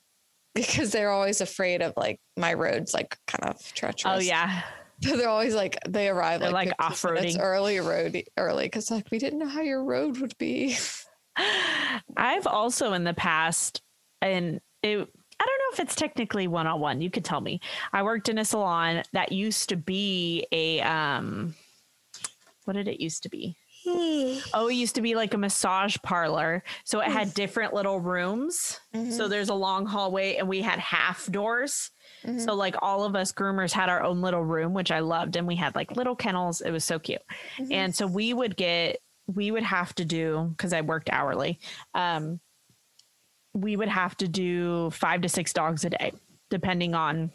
[0.56, 4.16] because they're always afraid of like my roads like kind of treacherous.
[4.16, 4.64] Oh yeah.
[5.02, 8.92] So they're always like they arrive they're like, like off roading early road early because
[8.92, 10.78] like we didn't know how your road would be.
[12.16, 13.82] I've also in the past
[14.22, 15.10] and it
[15.40, 17.02] I don't know if it's technically one on one.
[17.02, 17.60] You could tell me.
[17.92, 21.56] I worked in a salon that used to be a um
[22.66, 23.58] what did it used to be?
[23.86, 26.64] oh, it used to be like a massage parlor.
[26.84, 28.80] So it had different little rooms.
[28.94, 29.12] Mm-hmm.
[29.12, 31.92] So there's a long hallway and we had half doors.
[32.26, 32.40] Mm-hmm.
[32.40, 35.36] So like all of us groomers had our own little room, which I loved.
[35.36, 36.62] And we had like little kennels.
[36.62, 37.22] It was so cute.
[37.58, 37.72] Mm-hmm.
[37.72, 41.60] And so we would get, we would have to do, because I worked hourly,
[41.94, 42.40] um,
[43.54, 46.14] we would have to do five to six dogs a day,
[46.50, 47.32] depending on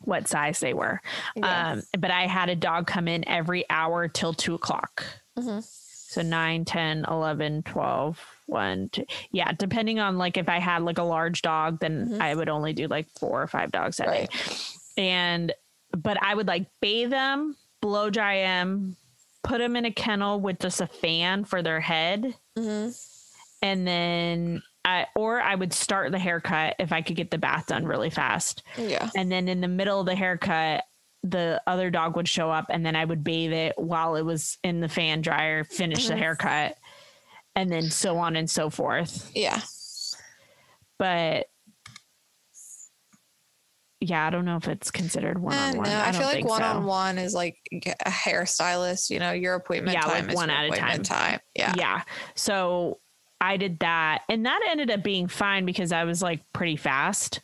[0.00, 1.00] what size they were.
[1.36, 1.72] Yeah.
[1.72, 5.04] Um, but I had a dog come in every hour till two o'clock.
[5.38, 5.60] Mm-hmm.
[5.60, 9.04] So 9, 10, 11, 12, 1, 2.
[9.30, 12.22] Yeah, depending on like if I had like a large dog, then mm-hmm.
[12.22, 14.30] I would only do like four or five dogs a right.
[14.30, 14.38] day.
[14.96, 15.52] And,
[15.92, 18.96] but I would like bathe them, blow dry them,
[19.44, 22.34] put them in a kennel with just a fan for their head.
[22.56, 22.90] Mm-hmm.
[23.60, 27.66] And then I, or I would start the haircut if I could get the bath
[27.66, 28.62] done really fast.
[28.78, 29.10] Yeah.
[29.14, 30.84] And then in the middle of the haircut,
[31.22, 34.56] the other dog would show up and then I would bathe it while it was
[34.64, 36.14] in the fan dryer, finish mm-hmm.
[36.14, 36.76] the haircut,
[37.54, 39.30] and then so on and so forth.
[39.34, 39.60] Yeah.
[40.98, 41.48] But
[44.00, 45.88] yeah, I don't know if it's considered one on one.
[45.88, 49.10] I, I feel like one on one is like a hairstylist.
[49.10, 51.02] You know, your appointment yeah, time like is one at a time.
[51.02, 51.40] time.
[51.54, 52.02] Yeah, yeah.
[52.36, 53.00] So
[53.40, 57.40] I did that, and that ended up being fine because I was like pretty fast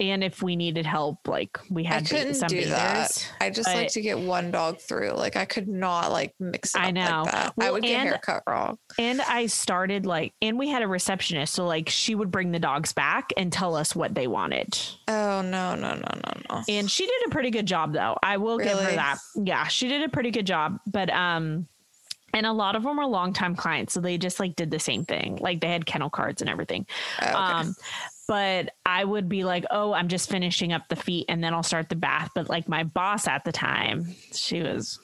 [0.00, 3.32] and if we needed help, like we had I couldn't some do that.
[3.40, 5.12] I just like to get one dog through.
[5.12, 7.24] Like I could not like mix it I know.
[7.26, 8.78] Like well, I would get haircut wrong.
[8.98, 12.58] And I started like, and we had a receptionist, so like she would bring the
[12.58, 14.78] dogs back and tell us what they wanted.
[15.06, 16.62] Oh no no no no no!
[16.66, 18.16] And she did a pretty good job, though.
[18.22, 18.70] I will really?
[18.70, 19.18] give her that.
[19.36, 20.78] Yeah, she did a pretty good job.
[20.86, 21.68] But um,
[22.34, 25.04] and a lot of them were longtime clients so they just like did the same
[25.04, 26.86] thing like they had kennel cards and everything
[27.22, 27.34] oh, okay.
[27.34, 27.74] um
[28.30, 31.64] but I would be like, oh, I'm just finishing up the feet and then I'll
[31.64, 32.30] start the bath.
[32.32, 35.00] But like my boss at the time, she was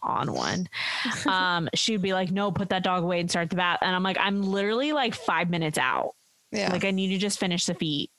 [0.00, 0.68] on one.
[1.26, 3.80] Um, she'd be like, no, put that dog away and start the bath.
[3.82, 6.14] And I'm like, I'm literally like five minutes out.
[6.52, 6.70] Yeah.
[6.70, 8.12] Like I need to just finish the feet.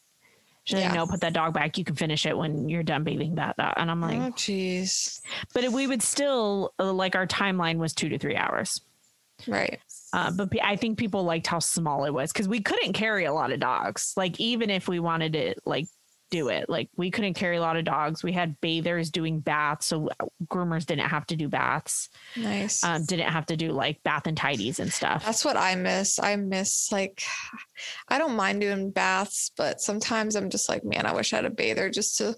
[0.66, 0.88] She's yeah.
[0.88, 1.78] like, no, put that dog back.
[1.78, 3.56] You can finish it when you're done bathing that.
[3.58, 3.76] that.
[3.78, 5.20] And I'm like, oh, jeez.
[5.54, 8.82] But we would still, uh, like, our timeline was two to three hours.
[9.48, 9.80] Right.
[10.12, 13.34] Uh, but I think people liked how small it was because we couldn't carry a
[13.34, 14.14] lot of dogs.
[14.18, 15.88] Like even if we wanted to like
[16.30, 18.24] do it, like we couldn't carry a lot of dogs.
[18.24, 20.10] We had bathers doing baths, so
[20.46, 22.10] groomers didn't have to do baths.
[22.36, 22.84] Nice.
[22.84, 25.26] Um, didn't have to do like bath and tidies and stuff.
[25.26, 26.20] That's what I miss.
[26.20, 27.24] I miss like
[28.08, 31.46] I don't mind doing baths, but sometimes I'm just like, man, I wish I had
[31.46, 32.36] a bather just to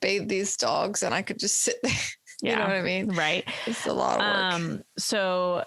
[0.00, 1.92] bathe these dogs and I could just sit there.
[2.42, 3.08] you yeah, know what I mean?
[3.08, 3.44] Right.
[3.66, 4.54] It's a lot of work.
[4.54, 5.64] Um, so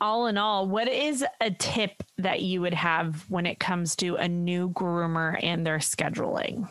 [0.00, 4.16] all in all, what is a tip that you would have when it comes to
[4.16, 6.68] a new groomer and their scheduling?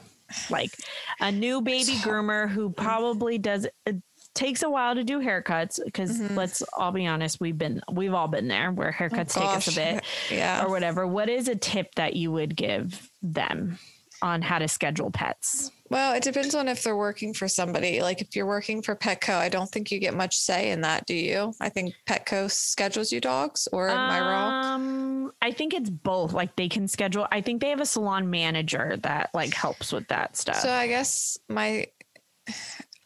[0.50, 0.72] Like
[1.20, 4.02] a new baby groomer who probably does it
[4.36, 6.36] takes a while to do haircuts because mm-hmm.
[6.36, 9.68] let's all be honest, we've been we've all been there where haircuts oh, take us
[9.68, 11.08] a bit, yeah, or whatever.
[11.08, 13.80] What is a tip that you would give them
[14.22, 15.72] on how to schedule pets?
[15.90, 18.02] Well, it depends on if they're working for somebody.
[18.02, 21.06] Like if you're working for Petco, I don't think you get much say in that,
[21.06, 21.54] do you?
[21.60, 24.66] I think Petco schedules you dogs, or am um, I wrong?
[24.66, 26.34] Um, I think it's both.
[26.34, 27.28] Like they can schedule.
[27.32, 30.58] I think they have a salon manager that like helps with that stuff.
[30.58, 31.88] So I guess my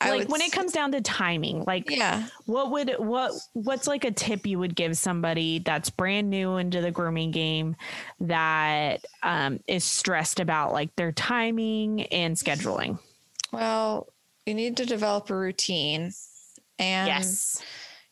[0.09, 2.27] like when it comes down to timing like yeah.
[2.45, 6.81] what would what what's like a tip you would give somebody that's brand new into
[6.81, 7.75] the grooming game
[8.19, 12.99] that um, is stressed about like their timing and scheduling?
[13.51, 14.07] Well
[14.45, 16.11] you need to develop a routine
[16.79, 17.61] and yes.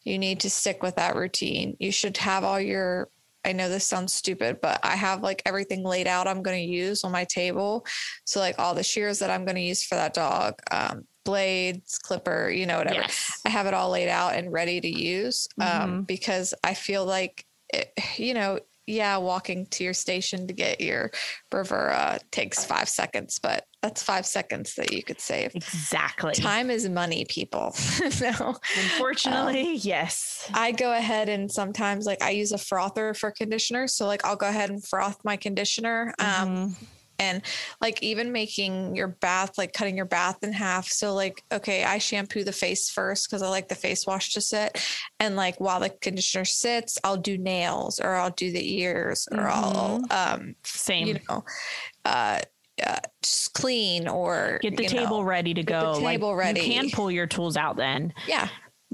[0.03, 1.75] you need to stick with that routine.
[1.79, 3.09] You should have all your
[3.43, 6.71] I know this sounds stupid, but I have like everything laid out I'm going to
[6.71, 7.85] use on my table.
[8.23, 11.97] So, like all the shears that I'm going to use for that dog, um, blades,
[11.97, 13.01] clipper, you know, whatever.
[13.01, 13.41] Yes.
[13.45, 16.01] I have it all laid out and ready to use um, mm-hmm.
[16.01, 21.11] because I feel like, it, you know, yeah, walking to your station to get your
[21.49, 25.55] Bravura takes five seconds, but that's five seconds that you could save.
[25.55, 26.33] Exactly.
[26.33, 27.75] Time is money, people.
[28.21, 28.55] no.
[28.77, 30.49] Unfortunately, um, yes.
[30.53, 33.87] I go ahead and sometimes like I use a frother for conditioner.
[33.87, 36.13] So like I'll go ahead and froth my conditioner.
[36.19, 36.85] Um, mm-hmm.
[37.21, 37.43] And
[37.79, 41.97] like even making your bath like cutting your bath in half so like okay i
[41.97, 44.83] shampoo the face first because i like the face wash to sit
[45.19, 49.37] and like while the conditioner sits i'll do nails or i'll do the ears or
[49.37, 49.49] mm-hmm.
[49.49, 51.43] i'll um same you know
[52.05, 52.39] uh
[52.83, 55.99] uh, just clean or get the table know, ready to go.
[55.99, 56.61] table like, ready.
[56.61, 58.11] You can pull your tools out then.
[58.27, 58.47] Yeah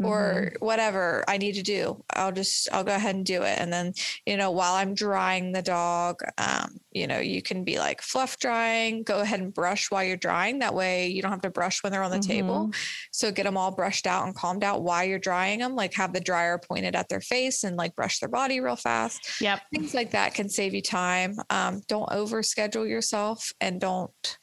[0.03, 0.65] or mm-hmm.
[0.65, 2.03] whatever I need to do.
[2.13, 3.57] I'll just I'll go ahead and do it.
[3.59, 3.93] And then,
[4.25, 8.37] you know, while I'm drying the dog, um, you know, you can be like fluff
[8.39, 10.59] drying, go ahead and brush while you're drying.
[10.59, 12.31] That way you don't have to brush when they're on the mm-hmm.
[12.31, 12.71] table.
[13.11, 15.75] So get them all brushed out and calmed out while you're drying them.
[15.75, 19.41] Like have the dryer pointed at their face and like brush their body real fast.
[19.41, 19.61] Yep.
[19.73, 21.37] Things like that can save you time.
[21.49, 24.37] Um, don't over schedule yourself and don't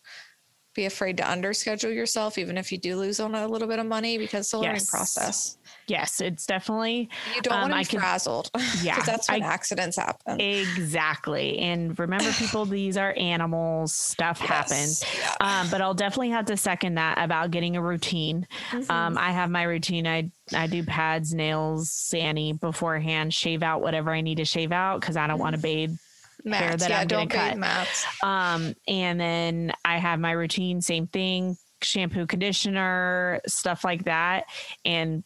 [0.75, 3.87] be afraid to underschedule yourself, even if you do lose on a little bit of
[3.87, 5.57] money, because a learning process.
[5.87, 7.09] Yes, it's definitely.
[7.35, 8.51] You don't um, want to be frazzled.
[8.83, 10.41] Yeah, that's when I, accidents happen.
[10.41, 13.93] Exactly, and remember, people, these are animals.
[13.93, 14.49] Stuff yes.
[14.49, 15.05] happens.
[15.19, 15.61] Yeah.
[15.61, 18.47] Um, but I'll definitely have to second that about getting a routine.
[18.71, 18.91] Mm-hmm.
[18.91, 20.07] Um, I have my routine.
[20.07, 23.33] I I do pads, nails, sani beforehand.
[23.33, 25.43] Shave out whatever I need to shave out because I don't mm-hmm.
[25.43, 25.97] want to bathe
[26.47, 28.07] hair that yeah, I'm going to cut.
[28.23, 34.45] Um, and then I have my routine, same thing, shampoo, conditioner, stuff like that.
[34.85, 35.25] And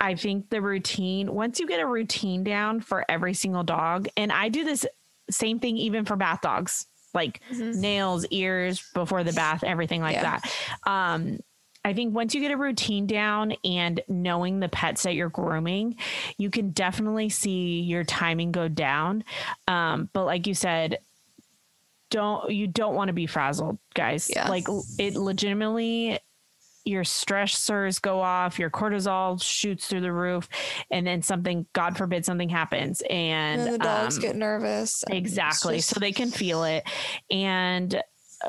[0.00, 4.32] I think the routine, once you get a routine down for every single dog, and
[4.32, 4.84] I do this
[5.30, 7.80] same thing even for bath dogs, like mm-hmm.
[7.80, 10.40] nails, ears before the bath, everything like yeah.
[10.40, 10.90] that.
[10.90, 11.38] Um,
[11.84, 15.96] I think once you get a routine down and knowing the pets that you're grooming,
[16.38, 19.24] you can definitely see your timing go down.
[19.66, 20.98] Um, but like you said,
[22.10, 24.30] don't you don't want to be frazzled, guys.
[24.32, 24.48] Yeah.
[24.48, 24.66] Like
[24.98, 26.20] it legitimately
[26.84, 30.48] your stressors go off, your cortisol shoots through the roof,
[30.90, 35.04] and then something, God forbid, something happens, and, and the dogs um, get nervous.
[35.08, 35.90] Exactly, just...
[35.90, 36.84] so they can feel it,
[37.30, 38.02] and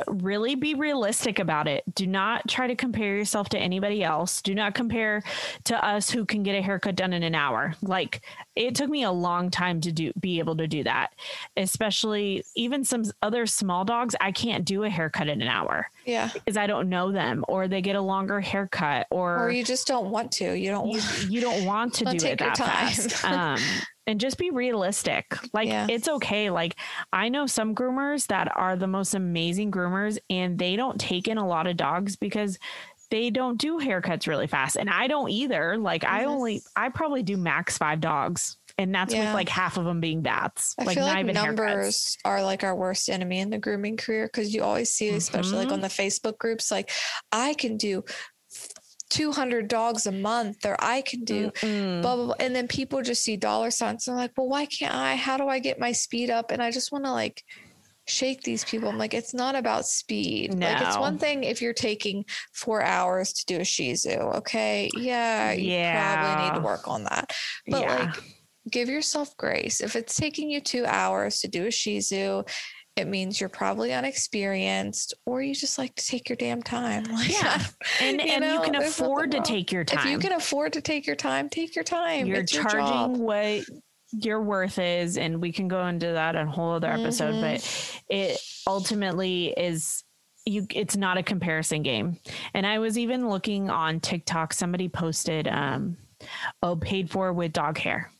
[0.07, 1.83] really be realistic about it.
[1.95, 4.41] Do not try to compare yourself to anybody else.
[4.41, 5.23] Do not compare
[5.65, 7.75] to us who can get a haircut done in an hour.
[7.81, 8.21] Like
[8.55, 11.13] it took me a long time to do be able to do that.
[11.57, 15.89] Especially even some other small dogs, I can't do a haircut in an hour.
[16.05, 16.29] Yeah.
[16.33, 19.87] Because I don't know them or they get a longer haircut or or you just
[19.87, 20.53] don't want to.
[20.53, 23.23] You don't you, you don't want to do it that fast.
[23.33, 23.57] Um
[24.05, 25.37] and just be realistic.
[25.53, 25.87] Like yeah.
[25.89, 26.49] it's okay.
[26.49, 26.75] Like
[27.11, 31.37] I know some groomers that are the most amazing groomers and they don't take in
[31.37, 32.59] a lot of dogs because
[33.13, 34.75] they don't do haircuts really fast.
[34.75, 35.77] And I don't either.
[35.77, 36.15] Like mm-hmm.
[36.15, 38.57] I only I probably do max 5 dogs.
[38.79, 39.25] And that's yeah.
[39.25, 40.73] with like half of them being baths.
[40.79, 42.17] I like feel like numbers haircuts.
[42.25, 45.57] are like our worst enemy in the grooming career because you always see, especially mm-hmm.
[45.59, 46.89] like on the Facebook groups, like
[47.31, 48.03] I can do
[49.11, 52.35] 200 dogs a month or I can do blah, blah, blah.
[52.39, 55.17] And then people just see dollar signs and like, well, why can't I?
[55.17, 56.49] How do I get my speed up?
[56.49, 57.43] And I just want to like
[58.07, 58.89] shake these people.
[58.89, 60.53] I'm like, it's not about speed.
[60.55, 60.67] No.
[60.67, 64.09] Like it's one thing if you're taking four hours to do a Shih Tzu.
[64.09, 64.89] Okay.
[64.95, 65.51] Yeah.
[65.53, 66.21] You yeah.
[66.21, 67.31] probably need to work on that.
[67.67, 68.03] But yeah.
[68.03, 68.23] like,
[68.69, 69.81] give yourself grace.
[69.81, 72.43] If it's taking you two hours to do a Shih Tzu,
[72.95, 77.03] it means you're probably unexperienced or you just like to take your damn time.
[77.13, 77.63] Like, yeah.
[78.01, 80.07] And you, and know, you can afford to take your time.
[80.07, 82.27] If you can afford to take your time, take your time.
[82.27, 83.63] You're it's charging your what
[84.13, 85.17] your worth is.
[85.17, 87.41] And we can go into that in a whole other episode, mm-hmm.
[87.41, 90.03] but it ultimately is
[90.45, 92.17] you it's not a comparison game.
[92.53, 95.97] And I was even looking on TikTok, somebody posted um
[96.61, 98.11] oh paid for with dog hair.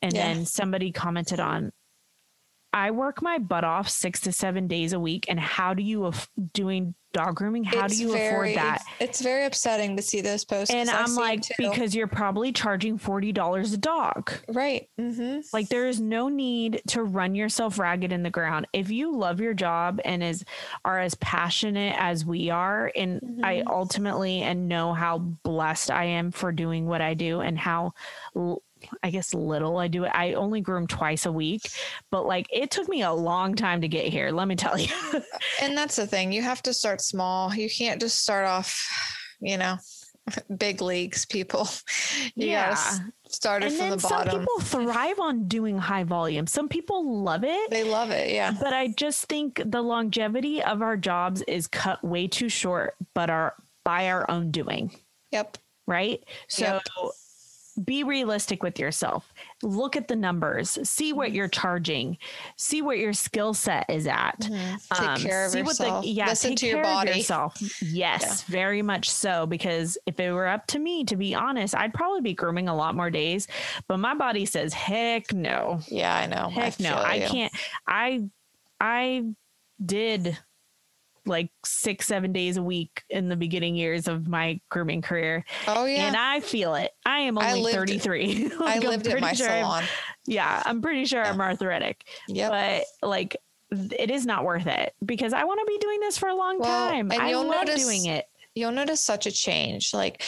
[0.00, 0.34] And yeah.
[0.34, 1.72] then somebody commented on
[2.72, 6.06] I work my butt off 6 to 7 days a week and how do you
[6.06, 7.64] af- doing dog grooming.
[7.64, 8.82] How it's do you very, afford that?
[9.00, 10.74] It's very upsetting to see those posts.
[10.74, 14.32] And I'm like, because you're probably charging $40 a dog.
[14.48, 14.88] Right.
[15.00, 15.40] Mm-hmm.
[15.52, 18.66] Like there is no need to run yourself ragged in the ground.
[18.72, 20.44] If you love your job and is
[20.84, 23.44] are as passionate as we are, and mm-hmm.
[23.44, 27.94] I ultimately and know how blessed I am for doing what I do and how
[29.02, 30.12] I guess little I do it.
[30.14, 31.70] I only groom twice a week,
[32.10, 34.30] but like it took me a long time to get here.
[34.30, 34.92] Let me tell you.
[35.12, 35.20] Uh,
[35.62, 36.32] and that's the thing.
[36.32, 37.54] You have to start small.
[37.54, 38.86] You can't just start off,
[39.40, 39.78] you know,
[40.56, 41.68] big leagues, people.
[42.34, 42.76] You yeah.
[43.28, 44.30] Start it and from the bottom.
[44.30, 46.46] Some people thrive on doing high volume.
[46.46, 47.70] Some people love it.
[47.70, 48.30] They love it.
[48.32, 48.52] Yeah.
[48.58, 53.28] But I just think the longevity of our jobs is cut way too short, but
[53.28, 53.54] our
[53.84, 54.92] by our own doing.
[55.30, 55.58] Yep.
[55.86, 56.22] Right.
[56.48, 56.82] So yep
[57.84, 59.32] be realistic with yourself.
[59.62, 60.78] Look at the numbers.
[60.88, 62.18] See what you're charging.
[62.56, 64.40] See what your skill set is at.
[64.40, 64.74] Mm-hmm.
[64.94, 66.04] Take um, care of yourself.
[66.04, 67.10] The, yeah, Listen take to care your body.
[67.10, 67.82] Of yourself.
[67.82, 68.52] Yes, yeah.
[68.52, 69.46] very much so.
[69.46, 72.74] Because if it were up to me, to be honest, I'd probably be grooming a
[72.74, 73.48] lot more days.
[73.88, 76.48] But my body says, "Heck no." Yeah, I know.
[76.48, 76.96] Heck I no.
[76.96, 77.52] I can't.
[77.86, 78.28] I
[78.80, 79.24] I
[79.84, 80.38] did
[81.24, 85.44] like six, seven days a week in the beginning years of my grooming career.
[85.68, 86.06] Oh yeah.
[86.06, 86.90] And I feel it.
[87.06, 88.48] I am only I lived, 33.
[88.60, 89.82] like, I lived at my sure salon.
[89.82, 89.88] I'm,
[90.26, 90.62] yeah.
[90.64, 91.30] I'm pretty sure yeah.
[91.30, 92.04] I'm arthritic.
[92.28, 92.48] Yeah.
[92.50, 93.36] But like
[93.70, 96.58] it is not worth it because I want to be doing this for a long
[96.58, 97.10] well, time.
[97.10, 98.26] And I you'll love notice, doing it.
[98.54, 99.94] You'll notice such a change.
[99.94, 100.22] Like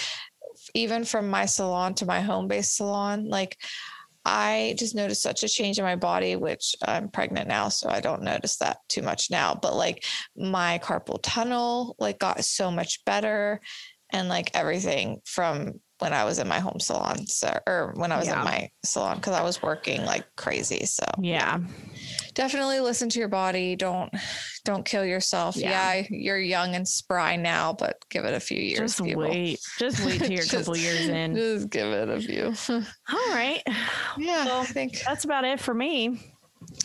[0.74, 3.58] even from my salon to my home based salon, like
[4.24, 8.00] I just noticed such a change in my body, which I'm pregnant now, so I
[8.00, 9.54] don't notice that too much now.
[9.54, 10.04] But like
[10.36, 13.60] my carpal tunnel like got so much better
[14.10, 18.18] and like everything from when I was in my home salon so, or when I
[18.18, 18.38] was yeah.
[18.38, 20.84] in my salon because I was working like crazy.
[20.86, 21.58] So yeah.
[22.34, 23.76] definitely listen to your body.
[23.76, 24.12] Don't
[24.64, 25.56] don't kill yourself.
[25.56, 28.80] Yeah, yeah you're young and spry now, but give it a few years.
[28.96, 29.22] Just people.
[29.22, 29.60] wait.
[29.78, 31.36] Just wait till you're a couple years in.
[31.36, 32.54] Just give it a few.
[33.12, 33.62] All right.
[34.18, 36.18] Yeah, well, I think that's about it for me.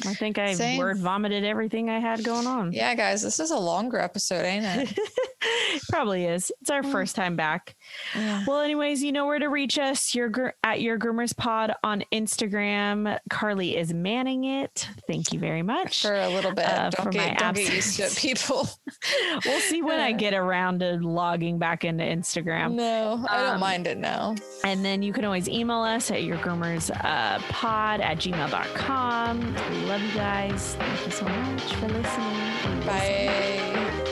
[0.05, 2.73] I think I word vomited everything I had going on.
[2.73, 4.99] Yeah, guys, this is a longer episode, ain't it?
[5.89, 6.51] Probably is.
[6.61, 7.75] It's our first time back.
[8.15, 8.43] Yeah.
[8.47, 10.13] Well, anyways, you know where to reach us.
[10.13, 13.17] You're at your groomers pod on Instagram.
[13.29, 14.89] Carly is manning it.
[15.07, 16.65] Thank you very much for a little bit.
[16.65, 18.67] Uh, don't, get, don't get, used to it, people.
[19.45, 22.73] we'll see when I get around to logging back into Instagram.
[22.73, 24.35] No, I don't um, mind it now.
[24.63, 29.39] And then you can always email us at your groomers uh, pod at gmail.com.
[29.39, 30.75] We love you guys.
[30.75, 32.85] Thank you so much for listening.
[32.85, 34.05] Bye.